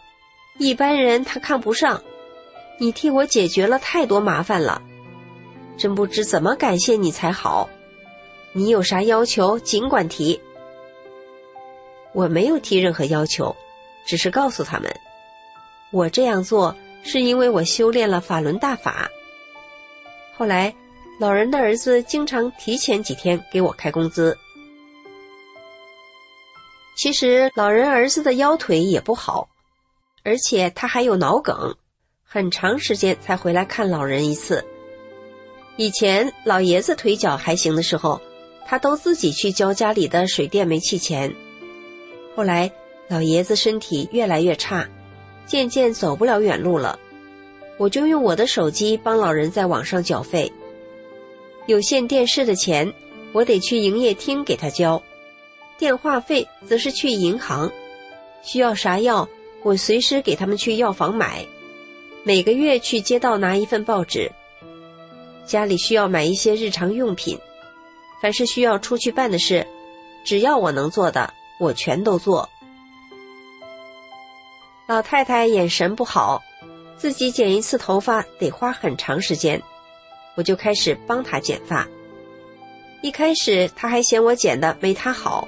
[0.58, 2.04] 一般人她看不上。
[2.80, 4.82] 你替我解决了太多麻烦了，
[5.78, 7.68] 真不知怎么感谢你才好。
[8.54, 10.40] 你有啥要求尽管提。”
[12.14, 13.56] 我没有提任何要求，
[14.06, 14.96] 只是告诉他们，
[15.92, 19.10] 我这样做是因为我修炼了法轮大法。
[20.38, 20.72] 后来，
[21.20, 24.38] 老人的儿子经常提前几天给我开工资。
[26.96, 29.50] 其实老人儿子的腰腿也不好，
[30.24, 31.76] 而且他还有脑梗，
[32.24, 34.64] 很长时间才回来看老人一次。
[35.76, 38.22] 以前老爷子腿脚还行的时候，
[38.66, 41.34] 他都自己去交家里的水电煤气钱。
[42.36, 42.72] 后来
[43.08, 44.88] 老爷子身体越来越差，
[45.48, 47.00] 渐渐走不了远路了，
[47.78, 50.52] 我就用我的手机帮老人在网上缴费。
[51.68, 52.92] 有线电视的钱，
[53.34, 55.02] 我得去营业厅给他交。
[55.78, 57.72] 电话费则是去银行，
[58.42, 59.28] 需要啥药，
[59.64, 61.46] 我随时给他们去药房买。
[62.24, 64.32] 每个月去街道拿一份报纸。
[65.46, 67.38] 家里需要买一些日常用品，
[68.22, 69.66] 凡是需要出去办的事，
[70.26, 72.50] 只要我能做的，我全都做。
[74.88, 76.42] 老太太眼神不好，
[76.98, 79.62] 自己剪一次头发得花很长时间，
[80.36, 81.88] 我就开始帮她剪发。
[83.02, 85.48] 一开始她还嫌我剪的没她好。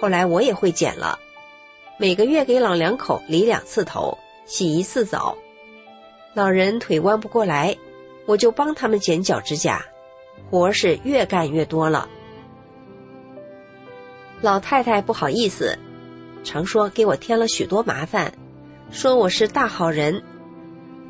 [0.00, 1.18] 后来我也会剪了，
[1.98, 5.36] 每个月给老两口理两次头，洗一次澡。
[6.34, 7.76] 老人腿弯不过来，
[8.24, 9.84] 我就帮他们剪脚指甲，
[10.50, 12.08] 活是越干越多了。
[14.40, 15.78] 老太太不好意思，
[16.42, 18.32] 常说给我添了许多麻烦，
[18.90, 20.20] 说我是大好人。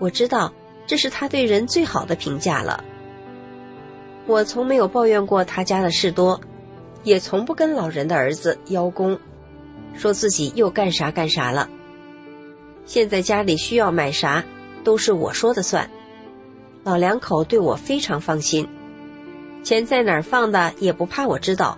[0.02, 0.52] 我知道
[0.84, 2.82] 这是他对人最好的评价了。
[4.26, 6.40] 我从没有抱怨过他家的事多。
[7.04, 9.18] 也从不跟老人的儿子邀功，
[9.92, 11.68] 说自己又干啥干啥了。
[12.84, 14.44] 现在家里需要买啥，
[14.84, 15.90] 都是我说的算。
[16.84, 18.68] 老两口对我非常放心，
[19.64, 21.76] 钱在哪儿放的也不怕我知道。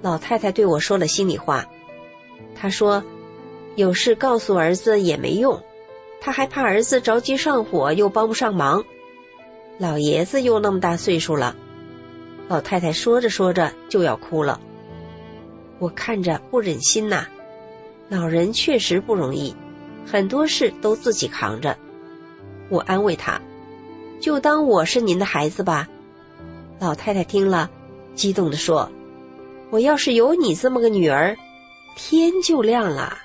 [0.00, 1.66] 老太太对我说了心里话，
[2.54, 3.02] 她说
[3.74, 5.60] ：“有事告诉儿子也没用，
[6.24, 8.82] 他还怕儿子着急上火又帮不上忙。
[9.76, 11.54] 老爷子又那么大岁数了。”
[12.48, 14.58] 老太太说着说着就要哭了，
[15.78, 17.26] 我看着不忍心呐。
[18.08, 19.54] 老人确实不容易，
[20.06, 21.76] 很多事都自己扛着。
[22.70, 23.38] 我安慰她，
[24.18, 25.86] 就当我是您的孩子吧。
[26.78, 27.70] 老太太听了，
[28.14, 28.90] 激动地说
[29.68, 31.36] ：“我要是有你这么个女儿，
[31.96, 33.18] 天就亮了。”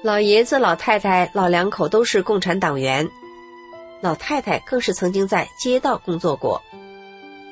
[0.00, 3.08] 老爷子、老太太、老两口都是共产党员。
[4.00, 6.62] 老太太更是曾经在街道工作过，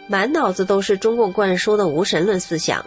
[0.07, 2.87] 满脑子都是中共灌输的无神论思想。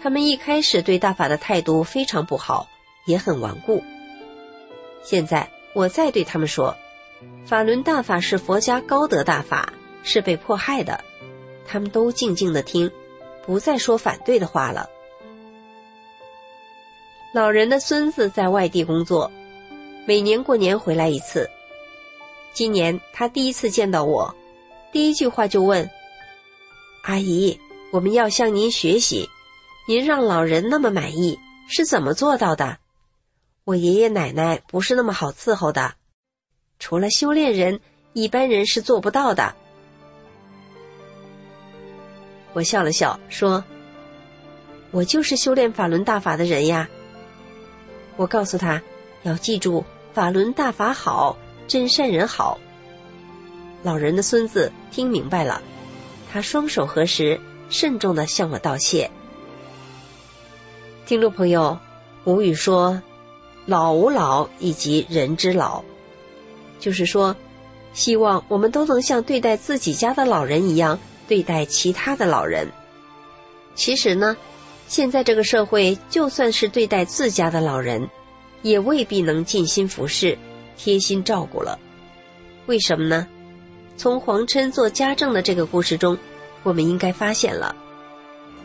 [0.00, 2.68] 他们一开始对大法的态度非常不好，
[3.04, 3.82] 也很顽固。
[5.02, 6.76] 现在我再对他们说，
[7.44, 9.72] 法轮大法是佛家高德大法，
[10.04, 11.02] 是被迫害的，
[11.66, 12.88] 他们都静静的听，
[13.44, 14.88] 不再说反对的话了。
[17.36, 19.30] 老人的孙子在外地工作，
[20.06, 21.46] 每年过年回来一次。
[22.54, 24.34] 今年他第一次见到我，
[24.90, 25.86] 第一句话就问
[27.04, 27.60] ：“阿姨，
[27.92, 29.28] 我们要向您学习，
[29.86, 32.78] 您让老人那么满意是怎么做到的？
[33.64, 35.92] 我爷爷奶奶不是那么好伺候的，
[36.78, 37.78] 除了修炼人，
[38.14, 39.54] 一般人是做不到的。”
[42.54, 43.62] 我笑了笑说
[44.90, 46.88] ：“我就是修炼法轮大法的人呀。”
[48.16, 48.80] 我告诉他，
[49.22, 51.36] 要记住法轮大法好，
[51.68, 52.58] 真善人好。
[53.82, 55.62] 老人的孙子听明白了，
[56.32, 59.10] 他双手合十，慎重的向我道谢。
[61.06, 61.78] 听众朋友，
[62.24, 63.00] 吴语说
[63.66, 65.82] ：“老吾老以及人之老”，
[66.80, 67.36] 就是说，
[67.92, 70.98] 希望我们都能像对待自己家的老人一样。
[71.28, 72.70] 对待其他的老人，
[73.74, 74.36] 其实呢，
[74.88, 78.08] 现在这个社会，就算是对待自家的老人，
[78.62, 80.36] 也未必能尽心服侍、
[80.76, 81.78] 贴心照顾了。
[82.66, 83.26] 为什么呢？
[83.96, 86.16] 从黄琛做家政的这个故事中，
[86.62, 87.74] 我们应该发现了，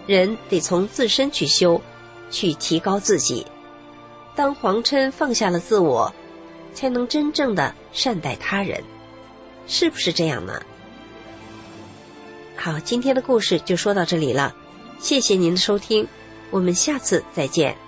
[0.06, 1.82] 人得从自身去修，
[2.30, 3.46] 去提高自己。
[4.36, 6.14] 当黄琛放下了自我，
[6.74, 8.84] 才能真正的善待他人，
[9.68, 10.62] 是不是这样呢？
[12.56, 14.56] 好，今天的故事就说到这里了，
[15.02, 16.08] 谢谢您的收听，
[16.52, 17.81] 我们下次再见。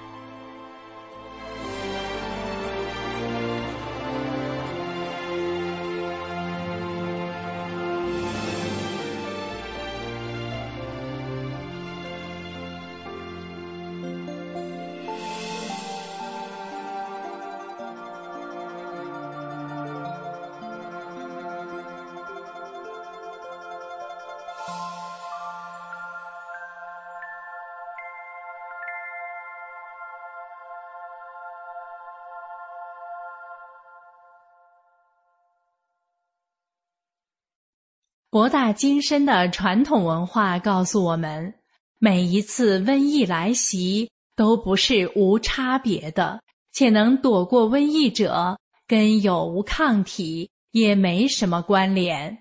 [38.34, 41.54] 博大精深的传统文化告诉我们，
[42.00, 48.58] 每一次瘟疫来袭都不是无差别的，且能躲过瘟疫者
[48.88, 52.36] 跟有无抗体也没什么关联。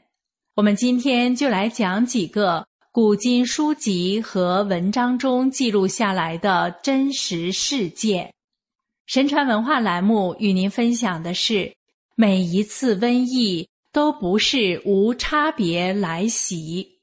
[0.55, 8.33] 我们今天就来讲几个古今书籍和文章中记录下来的真实事件。
[9.05, 11.75] 神传文化栏目与您分享的是
[12.17, 13.69] 每一次瘟疫。
[13.93, 16.99] 都不是无差别来袭。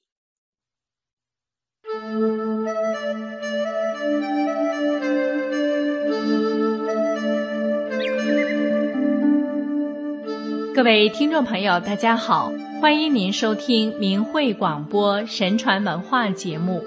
[10.73, 16.83] 各位听众朋友，大家好，欢迎您收听明慧广播神传文化节目。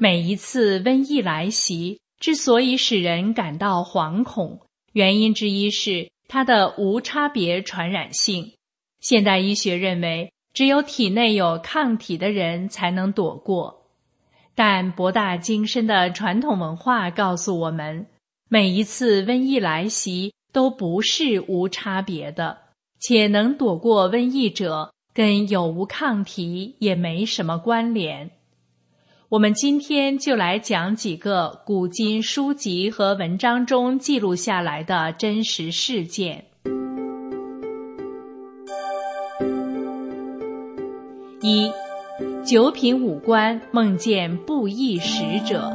[0.00, 4.62] 每一次瘟疫来袭，之所以使人感到惶恐，
[4.94, 8.54] 原因之一是它的无差别传染性。
[9.02, 13.88] 现代医学认为，只有体内有抗体的人才能躲过，
[14.54, 18.06] 但博大精深的传统文化告诉我们，
[18.48, 22.56] 每一次瘟疫来袭都不是无差别的，
[23.00, 28.30] 且能躲过瘟疫者跟有无抗体也没什么关联。
[29.30, 36.44] 我们今天就来讲几个古今书籍和文章中记录下来的真实事件。
[41.44, 41.68] 一，
[42.46, 45.72] 九品武官梦见布衣使者。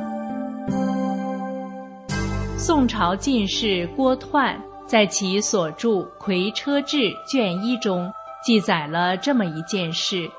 [2.58, 4.56] 宋朝进士郭湍
[4.86, 6.98] 在其所著《魁车志》
[7.30, 8.10] 卷一中
[8.46, 10.32] 记载了这么一件事：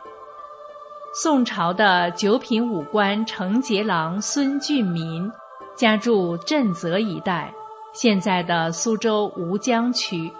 [1.14, 5.31] 宋朝的九品武官承节郎孙俊民，
[5.76, 7.53] 家住震泽一带，
[7.93, 10.33] 现在的苏州吴江区。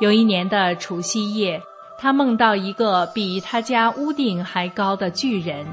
[0.00, 1.62] 有一年的除夕夜。
[1.98, 5.66] 他梦到一个比他家屋顶还高的巨人，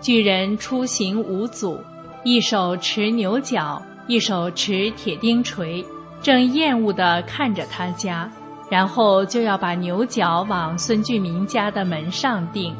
[0.00, 1.78] 巨人出行无阻，
[2.24, 5.84] 一手持牛角，一手持铁钉锤，
[6.22, 8.30] 正厌恶地看着他家，
[8.70, 12.74] 然后就要把牛角往孙俊民家的门上钉。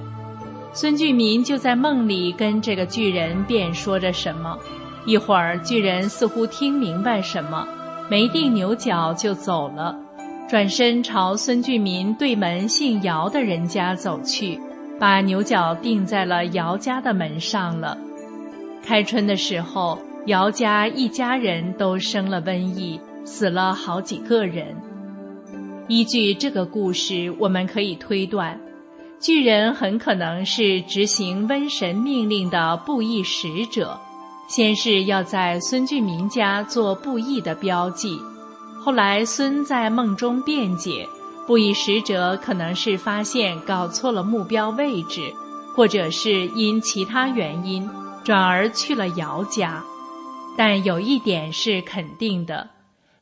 [0.73, 4.59] 孙俊民就在梦里跟这个巨人辩说着什么，
[5.05, 7.69] 一会儿巨人似乎听明白什么，
[8.09, 9.95] 没钉牛角就走了。
[10.51, 14.61] 转身朝孙俊民对门姓姚的人家走去，
[14.99, 17.97] 把牛角钉在了姚家的门上了。
[18.83, 19.97] 开春的时候，
[20.27, 24.75] 姚家一家人都生了瘟疫，死了好几个人。
[25.87, 28.59] 依据这个故事，我们可以推断，
[29.21, 33.97] 巨人很可能是执行瘟神命令的布衣使者，
[34.49, 38.19] 先是要在孙俊民家做布衣的标记。
[38.83, 41.07] 后来，孙在梦中辩解，
[41.47, 45.31] 不以使者可能是发现搞错了目标位置，
[45.77, 47.87] 或者是因其他原因
[48.25, 49.85] 转而去了姚家。
[50.57, 52.69] 但有一点是肯定的：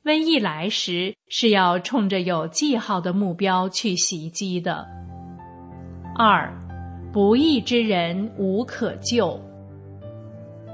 [0.04, 4.86] 瘟疫来时是要冲着有记号的目标去袭击的。
[6.16, 6.52] 二，
[7.12, 9.40] 不义之人无可救。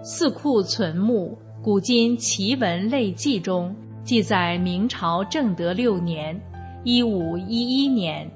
[0.03, 3.75] 四库存目《古今奇闻类记》中
[4.05, 6.39] 记载，明朝正德六年
[6.85, 8.31] （一五一一年），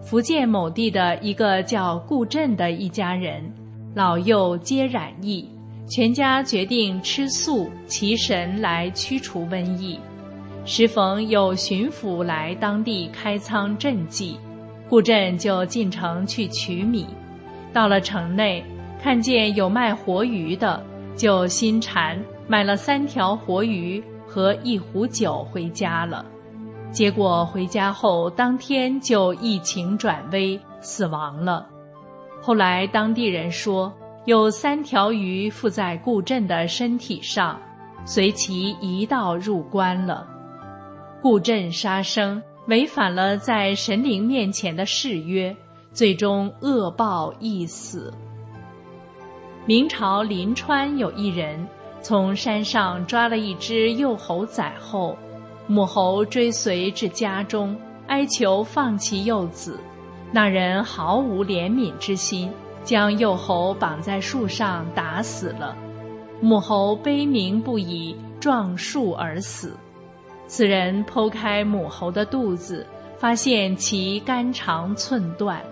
[0.00, 3.44] 福建某地的一个叫顾振的一家人，
[3.94, 5.46] 老幼皆染疫，
[5.86, 10.00] 全家决定吃素祈神来驱除瘟疫。
[10.64, 14.38] 时逢有巡抚来当地开仓赈济，
[14.88, 17.06] 顾振就进城去取米。
[17.70, 18.64] 到了城内，
[18.98, 20.82] 看见有卖活鱼的。
[21.14, 24.02] 就心馋，买了三条活鱼
[24.32, 26.24] 和一壶酒回家了。
[26.90, 31.66] 结果回家后，当天就疫情转危，死亡了。
[32.40, 33.92] 后来当地人说，
[34.24, 37.60] 有三条鱼附在顾振的身体上，
[38.06, 40.26] 随其一道入关了。
[41.20, 45.54] 顾振杀生，违反了在神灵面前的誓约，
[45.92, 48.10] 最终恶报一死。
[49.66, 51.68] 明朝临川有一人
[52.02, 55.16] 从山上抓了一只幼猴崽后，
[55.66, 57.76] 母猴追随至家中，
[58.08, 59.78] 哀求放弃幼子。
[60.32, 62.50] 那人毫无怜悯之心，
[62.82, 65.76] 将幼猴绑在树上打死了。
[66.40, 69.76] 母猴悲鸣不已，撞树而死。
[70.46, 72.86] 此人剖开母猴的肚子，
[73.16, 75.62] 发现其肝肠寸断。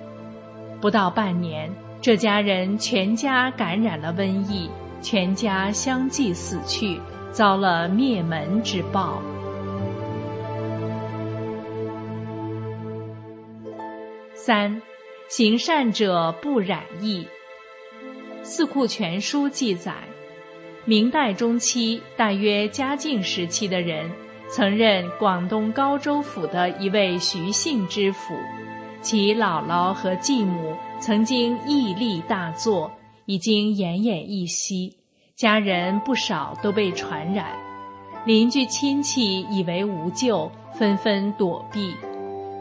[0.81, 1.71] 不到半年。
[2.03, 4.71] 这家人全家感染了瘟疫，
[5.03, 7.01] 全家相继死去，
[7.33, 9.21] 遭了灭门之报。
[14.35, 14.81] 三，
[15.29, 17.23] 行善者不染疫。
[18.43, 19.95] 《四库全书》记载，
[20.85, 24.11] 明代中期，大约嘉靖时期的人，
[24.49, 28.35] 曾任广东高州府的一位徐姓知府。
[29.03, 32.91] 其姥姥和继母曾经毅力大作，
[33.27, 34.97] 已经奄奄一息，
[35.37, 37.47] 家人不少都被传染，
[38.27, 41.95] 邻居亲戚以为无救，纷纷躲避，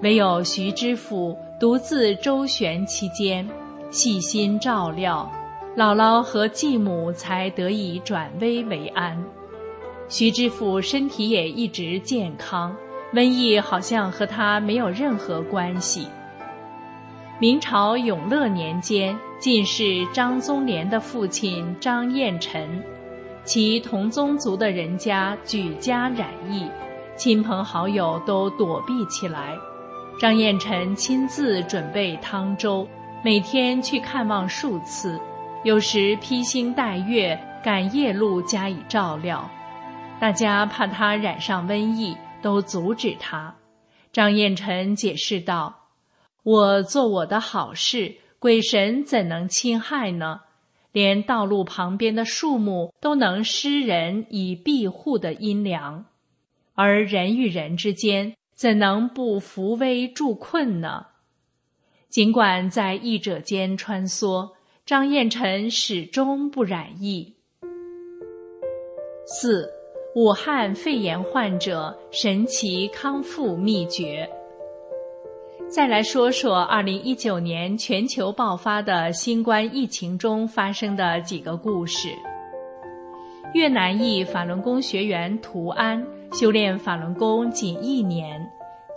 [0.01, 3.47] 唯有徐知府独自周旋其间，
[3.91, 5.29] 细心照料，
[5.75, 9.21] 姥姥和继母才得以转危为安。
[10.07, 12.75] 徐知府身体也一直健康，
[13.13, 16.07] 瘟疫好像和他没有任何关系。
[17.41, 22.83] 明朝永乐年间，进士张宗廉的父亲张彦臣，
[23.45, 26.67] 其同宗族的人家举家染疫，
[27.15, 29.57] 亲朋好友都躲避起来。
[30.19, 32.85] 张彦臣亲自准备汤粥，
[33.23, 35.17] 每天去看望数次，
[35.63, 39.49] 有时披星戴月赶夜路加以照料。
[40.19, 43.55] 大家怕他染上瘟疫，都阻止他。
[44.11, 45.78] 张彦臣解释道。
[46.49, 50.41] 我做我的好事，鬼神怎能侵害呢？
[50.91, 56.05] 连道路旁边的树木都能施人以庇护的阴凉，
[56.73, 61.05] 而人与人之间怎能不扶危助困呢？
[62.09, 64.49] 尽管在异者间穿梭，
[64.83, 67.35] 张彦臣始终不染疫。
[69.39, 69.71] 四，
[70.15, 74.27] 武汉肺炎患者神奇康复秘诀。
[75.69, 82.09] 再来说说二零一九年全球爆发的新冠疫情中发生的几个故事。
[83.53, 86.03] 越南裔法轮功学员图安
[86.33, 88.41] 修炼法轮功仅一年，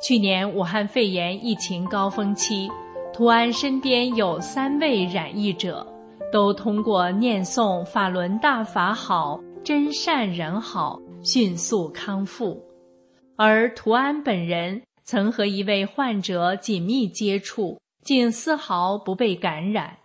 [0.02, 2.70] 去年武汉肺炎疫情高峰期，
[3.12, 5.86] 图安身边有三位染疫者，
[6.32, 12.58] 都通过念诵“法轮大法好，真善人好”，迅速康复，
[13.36, 14.80] 而图安本人。
[15.04, 19.96] 曾和一位患者紧密接触，竟丝毫不被感染，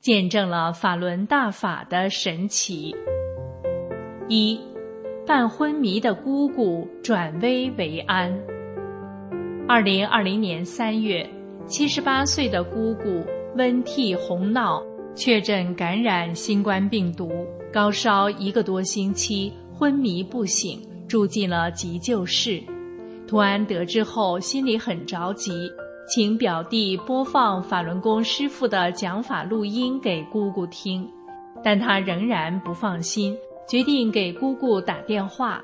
[0.00, 2.94] 见证了法轮大法的神奇。
[4.28, 4.58] 一，
[5.26, 8.36] 半昏迷的姑姑转危为安。
[9.68, 11.28] 二零二零年三月，
[11.66, 13.24] 七十八岁的姑姑
[13.56, 14.82] 温涕红闹，
[15.14, 17.30] 确诊感染新冠病毒，
[17.72, 22.62] 高烧一个多星期，昏迷不醒，住进了急救室。
[23.26, 25.70] 图安得知后，心里很着急，
[26.08, 31.08] 请表弟播放法轮功师傅的讲法录音给姑姑听，
[31.62, 33.36] 但他仍然不放心，
[33.68, 35.62] 决定给姑姑打电话。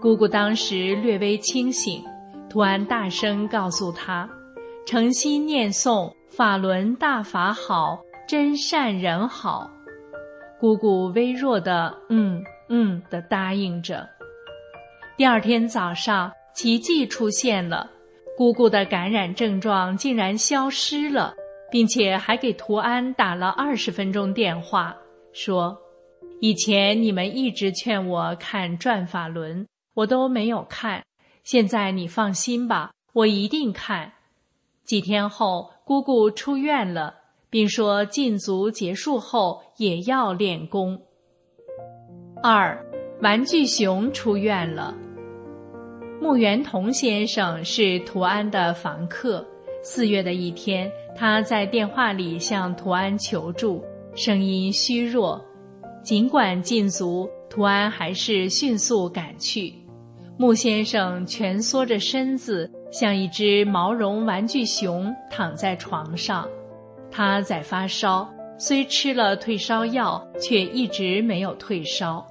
[0.00, 2.02] 姑姑当时略微清醒，
[2.48, 4.28] 图安大声告诉他
[4.86, 9.70] ：“诚心念诵法轮大法好，真善人好。
[10.58, 14.08] 姑姑微弱的“嗯嗯”的答应着。
[15.16, 17.90] 第二天早上，奇迹出现了，
[18.34, 21.34] 姑姑的感染症状竟然消失了，
[21.70, 24.96] 并且还给图安打了二十分钟电话，
[25.34, 25.76] 说
[26.40, 31.04] ：“以前你们一直劝我看转法轮，我都没有看，
[31.44, 34.14] 现在你放心吧，我一定看。”
[34.82, 37.16] 几天后，姑姑出院了，
[37.50, 41.02] 并说禁足结束后也要练功。
[42.42, 42.82] 二，
[43.20, 44.96] 玩具熊出院了。
[46.20, 49.46] 穆元同先生是图安的房客。
[49.82, 55.44] 四月的一天，他在电话里向图安求助，声音虚弱。
[56.02, 59.72] 尽管禁足，图安还是迅速赶去。
[60.38, 62.70] 穆先生蜷缩着身子。
[62.92, 66.48] 像一只毛绒玩具熊躺在床上，
[67.10, 68.26] 他在发烧，
[68.58, 72.26] 虽吃了退烧药，却一直没有退烧。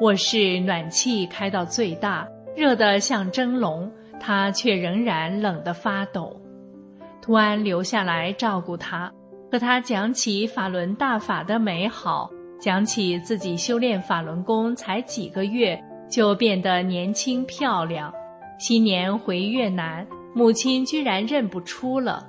[0.00, 3.90] 卧室暖气开到最大，热得像蒸笼，
[4.20, 6.40] 他却仍然冷得发抖。
[7.20, 9.10] 图安留下来照顾他，
[9.50, 12.30] 和他讲起法轮大法的美好，
[12.60, 15.80] 讲起自己修炼法轮功才几个月
[16.10, 18.12] 就变得年轻漂亮。
[18.58, 22.24] 新年回越南，母亲居然认不出了。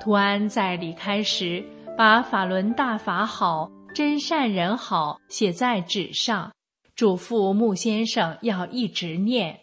[0.00, 1.64] 图安在离开时，
[1.96, 6.50] 把“法轮大法好，真善人好”写在纸上，
[6.94, 9.60] 嘱咐穆先生要一直念。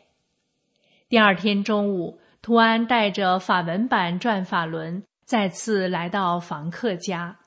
[1.07, 7.39] 第二天中午，图安带着法文版转法轮，再次来到房客家。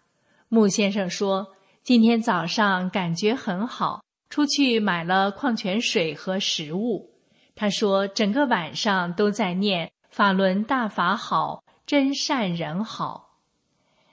[0.48, 7.10] 穆先生说：“今天早上感觉很好，出去买了矿泉水和食物。”
[7.54, 13.38] 他说：“整个晚上都在念‘法轮大法好，真善人好’。”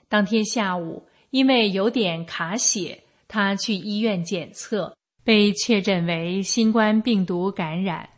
[0.08, 8.10] 当天下午，因为有点卡血，他去医院检测，被确诊为新冠病毒感染。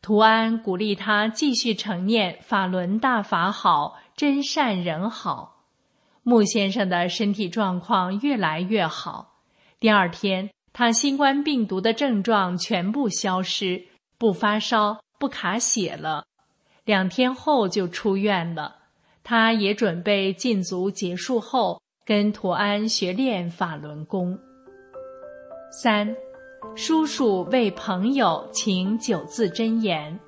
[0.00, 5.64] 图安鼓励他继续承念“法轮大法好，真善人好”。
[6.22, 9.40] 穆先生的身体状况越来越好。
[9.78, 13.86] 第二天，他新冠病毒的症状全部消失。
[14.18, 16.24] 不发烧，不卡血了，
[16.84, 18.76] 两天后就出院了。
[19.22, 24.38] 他也准备禁足结束后跟图安学练法轮功。
[25.82, 26.16] 三，
[26.74, 30.18] 叔叔为朋友请九字真言。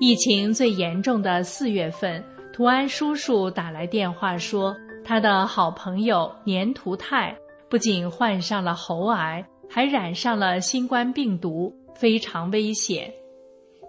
[0.00, 2.22] 疫情最严重的四月份，
[2.52, 7.36] 图安叔叔打来电话说，他的好朋友年图泰
[7.68, 11.74] 不仅患上了喉癌，还染上了新冠病毒。
[11.94, 13.12] 非常危险，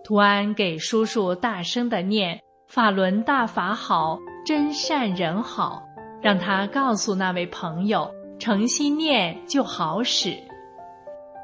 [0.04, 5.84] 图安给叔叔大声的念“法轮大法好，真善人好”，
[6.20, 10.36] 让他告诉那位朋友，诚心念就好使。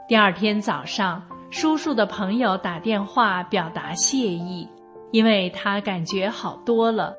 [0.07, 4.67] 第二天早上，叔叔的朋友打电话表达谢意，
[5.09, 7.15] 因为他感觉好多了。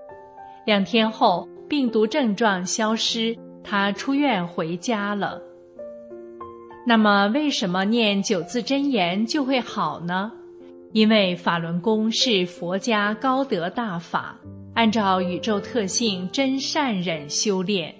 [0.65, 5.43] 两天后，病毒症状消失，他出院回家了。
[6.87, 10.31] 那么，为什么念九字真言就会好呢？
[10.93, 14.39] 因为法轮功是佛家高德大法，
[14.75, 17.93] 按照宇宙特性真善忍修炼，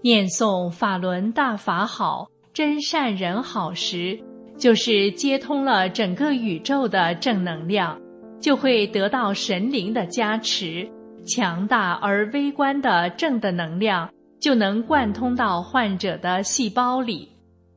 [0.00, 4.18] 念诵法轮大法好，真善人好时，
[4.58, 7.98] 就是接通了整个宇宙的正能量，
[8.38, 10.86] 就会得到神灵的加持，
[11.24, 17.26] 强大而微观的正的能量就能贯通到患者的细胞里。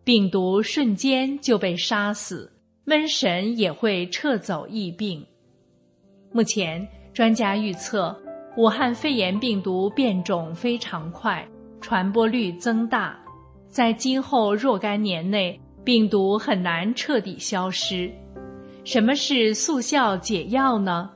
[0.03, 2.51] 病毒瞬间就被杀死，
[2.85, 5.25] 瘟神也会撤走疫病。
[6.33, 8.13] 目前，专家预测，
[8.57, 11.47] 武汉肺炎病毒变种非常快，
[11.79, 13.17] 传播率增大，
[13.75, 18.09] 在今后若干年内，病毒很难彻底消失。
[18.85, 21.09] 什么是速效解药呢？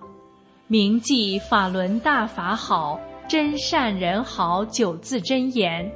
[0.67, 2.99] 铭记法轮大法好，
[3.29, 5.89] 真善人好九字真言，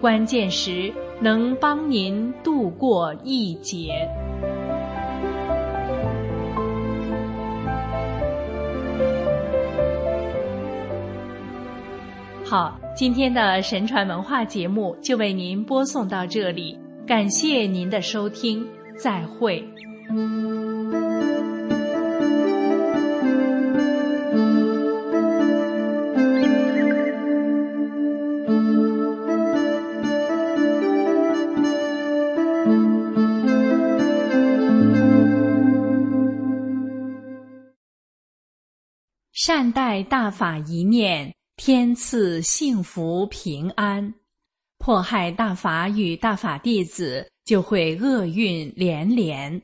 [0.00, 0.92] 关键时。
[1.20, 4.08] 能帮您度过一劫。
[12.50, 19.62] 好，今天的神传文化节目就为您播送到这里，感谢您的收听，再会。
[39.34, 44.14] 善待大法一念，天赐幸福平安；
[44.78, 49.60] 迫害大法与大法弟子，就会厄运连连。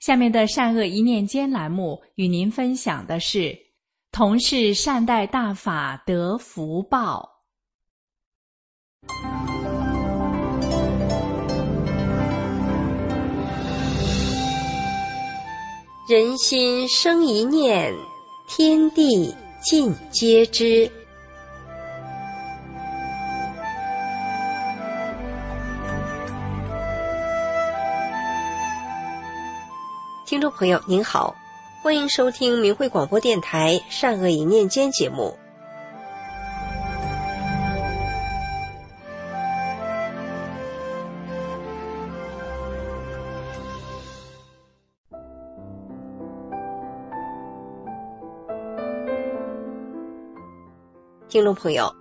[0.00, 3.56] 下面的善恶一念间栏目与您分享的是：
[4.12, 7.26] 同是善待大法得福报。
[16.06, 17.94] 人心生一念，
[18.46, 20.92] 天地尽皆知。
[30.34, 31.32] 听众朋友您好，
[31.80, 35.32] 欢迎收听明慧广播电台《善恶一念间》节目。
[51.28, 51.94] 听众朋友，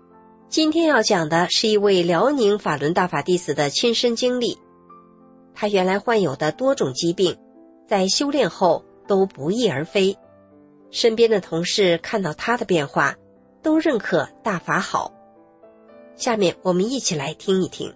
[0.49, 4.57] 今天要讲的是一位辽宁法轮大法弟子的亲身经历。
[5.53, 7.37] 他原来患有的多种疾病，
[7.93, 10.17] 在修炼后都不翼而飞。
[10.89, 13.15] 身边的同事看到他的变化，
[13.61, 15.13] 都认可大法好。
[16.15, 17.93] 下面我们一起来听一听。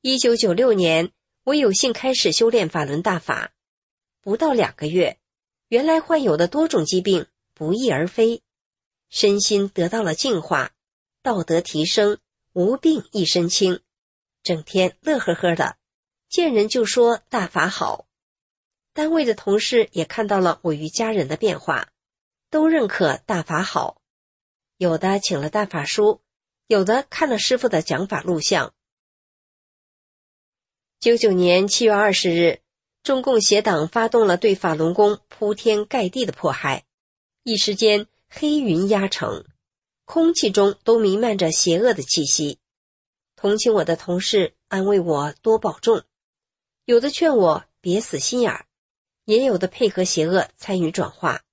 [0.00, 1.12] 一九九六年，
[1.48, 3.52] 我有幸开始修炼法轮大法，
[4.20, 5.18] 不到两个月，
[5.68, 8.42] 原来患有的多种疾病不翼而飞，
[9.08, 10.72] 身心得到了净化，
[11.22, 12.18] 道德提升，
[12.52, 13.80] 无病一身轻，
[14.42, 15.78] 整天乐呵呵的，
[16.28, 18.04] 见人就说大法好。
[18.92, 21.88] 单位的同事也看到了我与家人的变化，
[22.50, 24.02] 都认可大法好，
[24.76, 26.20] 有的请了大法书，
[26.66, 28.74] 有的看了师傅的讲法录像。
[31.00, 32.60] 九九年七月二十日，
[33.04, 36.86] 中共邪党发动了对法轮功铺天盖地的迫害，
[37.44, 39.44] 一时间黑云压城，
[40.04, 42.58] 空气中都弥漫着邪恶的气息。
[43.36, 46.02] 同情我的同事安慰我多保重，
[46.84, 48.66] 有的劝我别死心眼儿，
[49.24, 51.44] 也有的配合邪恶参与转化。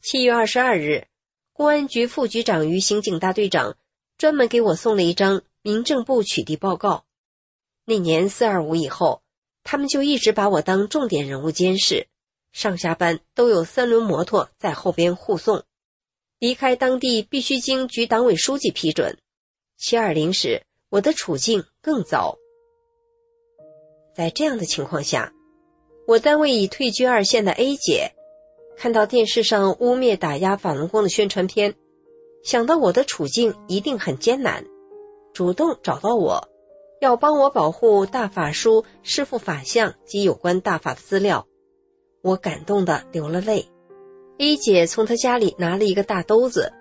[0.00, 1.08] 七月二十二日，
[1.52, 3.76] 公安局副局长与刑警大队长
[4.16, 7.04] 专门给我送了一张民政部取缔报告。
[7.84, 9.22] 那年四二五以后，
[9.64, 12.06] 他们就一直把我当重点人物监视，
[12.52, 15.64] 上下班都有三轮摩托在后边护送，
[16.38, 19.18] 离开当地必须经局党委书记批准。
[19.78, 22.38] 七二零时，我的处境更糟。
[24.14, 25.32] 在这样的情况下，
[26.06, 28.12] 我单位已退居二线的 A 姐，
[28.76, 31.74] 看到电视上污蔑打压法轮功的宣传片，
[32.44, 34.64] 想到我的处境一定很艰难，
[35.32, 36.51] 主动找到我。
[37.02, 41.44] 要帮我保护大法书师傅法相及有关大法的资料，
[42.22, 43.68] 我感动的流了泪。
[44.38, 46.72] A 姐从她家里拿了一个大兜子，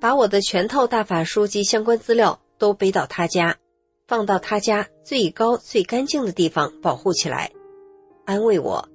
[0.00, 3.56] 把我的全套大法书及相关资料都背到她家，
[4.08, 7.52] 放到她家最高最干净的地方保护起来，
[8.24, 8.88] 安慰我，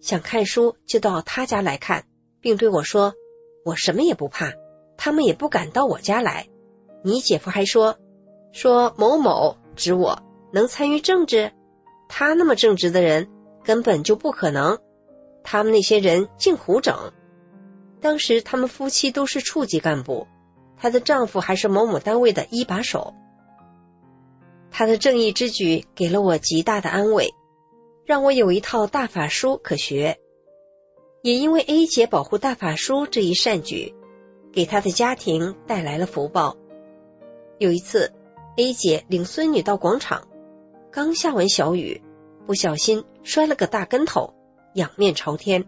[0.00, 2.04] 想看书就到她家来看，
[2.40, 3.12] 并对我说
[3.66, 4.52] ：“我什么也不怕，
[4.96, 6.46] 他们也不敢到我家来。”
[7.02, 7.98] 你姐夫还说
[8.54, 10.20] ：“说某某。”指我
[10.52, 11.50] 能参与政治，
[12.08, 13.28] 他那么正直的人
[13.64, 14.78] 根本就不可能。
[15.42, 16.94] 他们那些人净胡整。
[18.00, 20.26] 当时他们夫妻都是处级干部，
[20.76, 23.14] 她的丈夫还是某某单位的一把手。
[24.70, 27.28] 她的正义之举给了我极大的安慰，
[28.04, 30.18] 让我有一套大法书可学。
[31.22, 33.94] 也因为 A 姐保护大法书这一善举，
[34.52, 36.56] 给她的家庭带来了福报。
[37.58, 38.12] 有一次。
[38.56, 40.22] A 姐领孙女到广场，
[40.90, 41.98] 刚下完小雨，
[42.46, 44.30] 不小心摔了个大跟头，
[44.74, 45.64] 仰面朝天。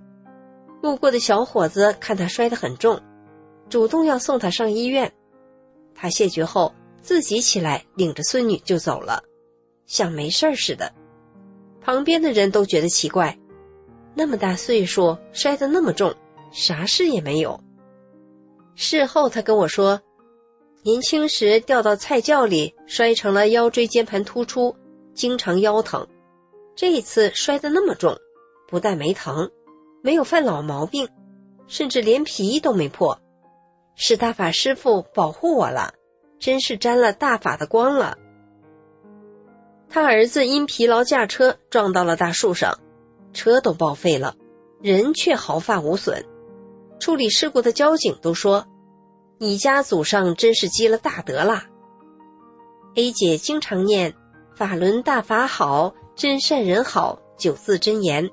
[0.82, 3.00] 路过的小伙子看她摔得很重，
[3.70, 5.10] 主动要送她上医院。
[5.94, 9.22] 她谢绝后，自己起来领着孙女就走了，
[9.86, 10.92] 像没事儿似的。
[11.80, 13.38] 旁边的人都觉得奇怪，
[14.14, 16.14] 那么大岁数摔得那么重，
[16.50, 17.58] 啥事也没有。
[18.74, 19.98] 事后他跟我说。
[20.84, 24.76] 年轻时掉到菜窖里，摔成了腰椎间盘突出，
[25.14, 26.06] 经常腰疼。
[26.76, 28.14] 这一次摔得那么重，
[28.68, 29.50] 不但没疼，
[30.02, 31.08] 没有犯老毛病，
[31.66, 33.18] 甚至连皮都没破，
[33.94, 35.94] 是大法师傅保护我了，
[36.38, 38.18] 真是沾了大法的光了。
[39.88, 42.78] 他儿子因疲劳驾车撞到了大树上，
[43.32, 44.34] 车都报废了，
[44.82, 46.26] 人却毫发无损。
[47.00, 48.66] 处理事故的交警都说
[49.38, 51.66] ：“你家祖上真是积了大德啦。
[52.94, 54.14] ”A 姐经常念
[54.54, 58.30] “法轮大法好，真善人好”九字真言，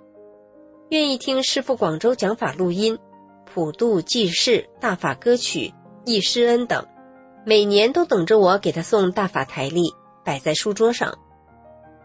[0.90, 2.98] 愿意听师傅广州讲法录音、
[3.52, 5.74] 普渡济世大法歌曲、
[6.06, 6.86] 忆师恩等，
[7.44, 9.92] 每年都等着我给他送大法台历，
[10.24, 11.18] 摆在书桌上。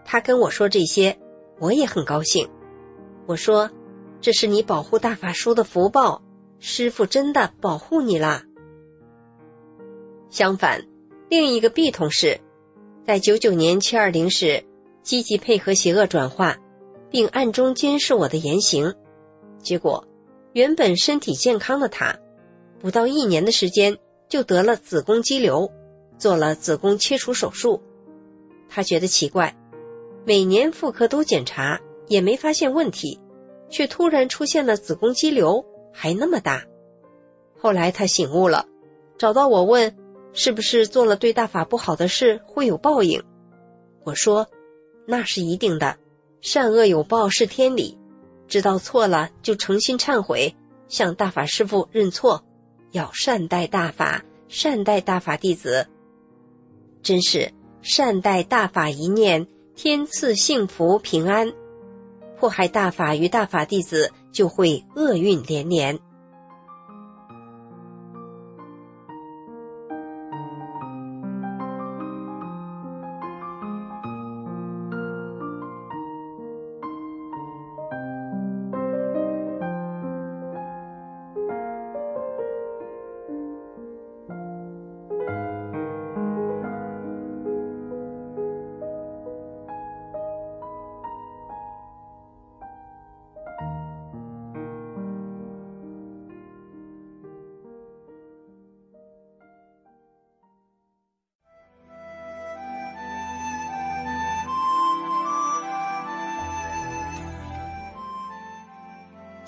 [0.07, 1.18] 他跟我说这些，
[1.61, 2.49] 我也很高兴。
[3.26, 3.70] 我说
[4.22, 6.22] ：“这是你保护大法书的福报，
[6.59, 8.44] 师傅真的保护你啦。”
[10.30, 10.82] 相反，
[11.28, 12.40] 另一个 B 同事，
[13.04, 14.64] 在九九年七二零时，
[15.02, 16.56] 积极配合邪恶转化，
[17.10, 18.94] 并暗中监视我的言行。
[19.58, 20.06] 结果，
[20.52, 22.18] 原本身体健康的他，
[22.80, 23.96] 不到一年的时间
[24.28, 25.70] 就得了子宫肌瘤，
[26.18, 27.82] 做了子宫切除手术。
[28.68, 29.56] 他觉得奇怪。
[30.24, 33.20] 每年妇科都检查，也没发现问题，
[33.70, 36.64] 却突然出现了子宫肌瘤，还那么大。
[37.56, 38.66] 后来他醒悟了，
[39.16, 39.96] 找到我问
[40.37, 43.20] ：“是不是做了对大法不好的事会有报应？”
[44.05, 44.47] 我说
[45.09, 45.97] ：“那是一定的，
[46.41, 47.99] 善恶有报是天理，
[48.47, 50.55] 知道错了就诚心忏悔，
[50.87, 52.45] 向大法师父认错，
[52.93, 55.89] 要善待大法，善待大法弟子。
[57.03, 61.53] 真是善待大法一念。”天赐幸福平安，
[62.39, 65.99] 迫害大法与大法弟子就会厄运连连。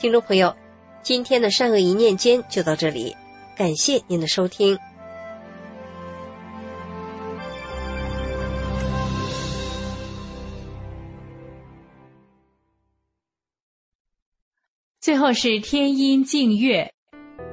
[0.09, 0.57] 听众朋友，
[1.03, 3.15] 今天的善恶一念间就到这里，
[3.55, 4.79] 感谢您的收听。
[14.99, 16.91] 最后是天音静月，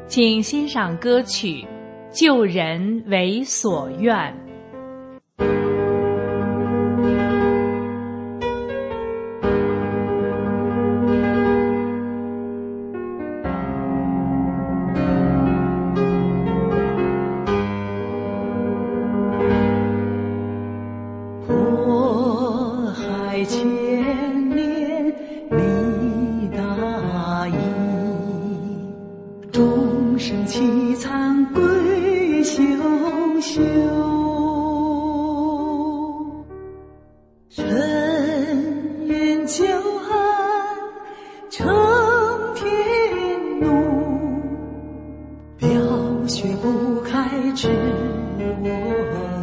[0.08, 1.68] 请欣赏歌曲
[2.18, 4.16] 《救人为所愿》。
[46.28, 49.35] 却不开，知我。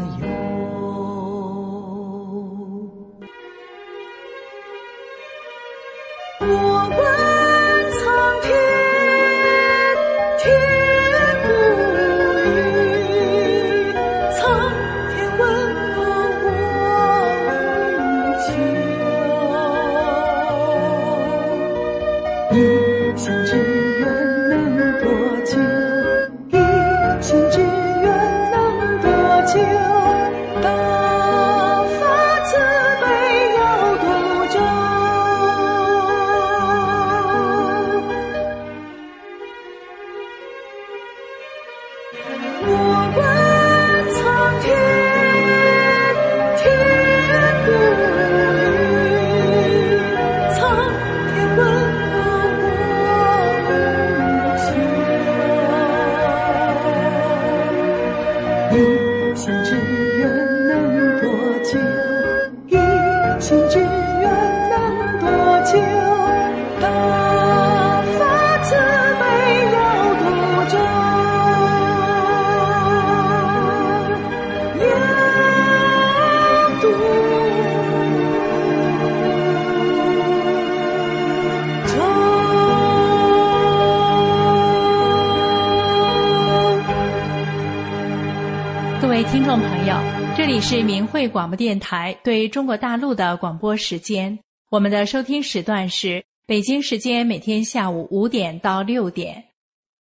[91.32, 94.38] 广播电台对中国大陆的广播时间，
[94.70, 99.44] 我们的收听时段是北京时间每天下午五点到六点。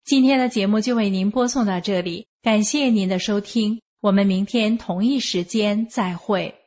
[0.05, 6.60] 今天的节目就为您播送到这里，感谢您的收听，我们明天同一时间再会。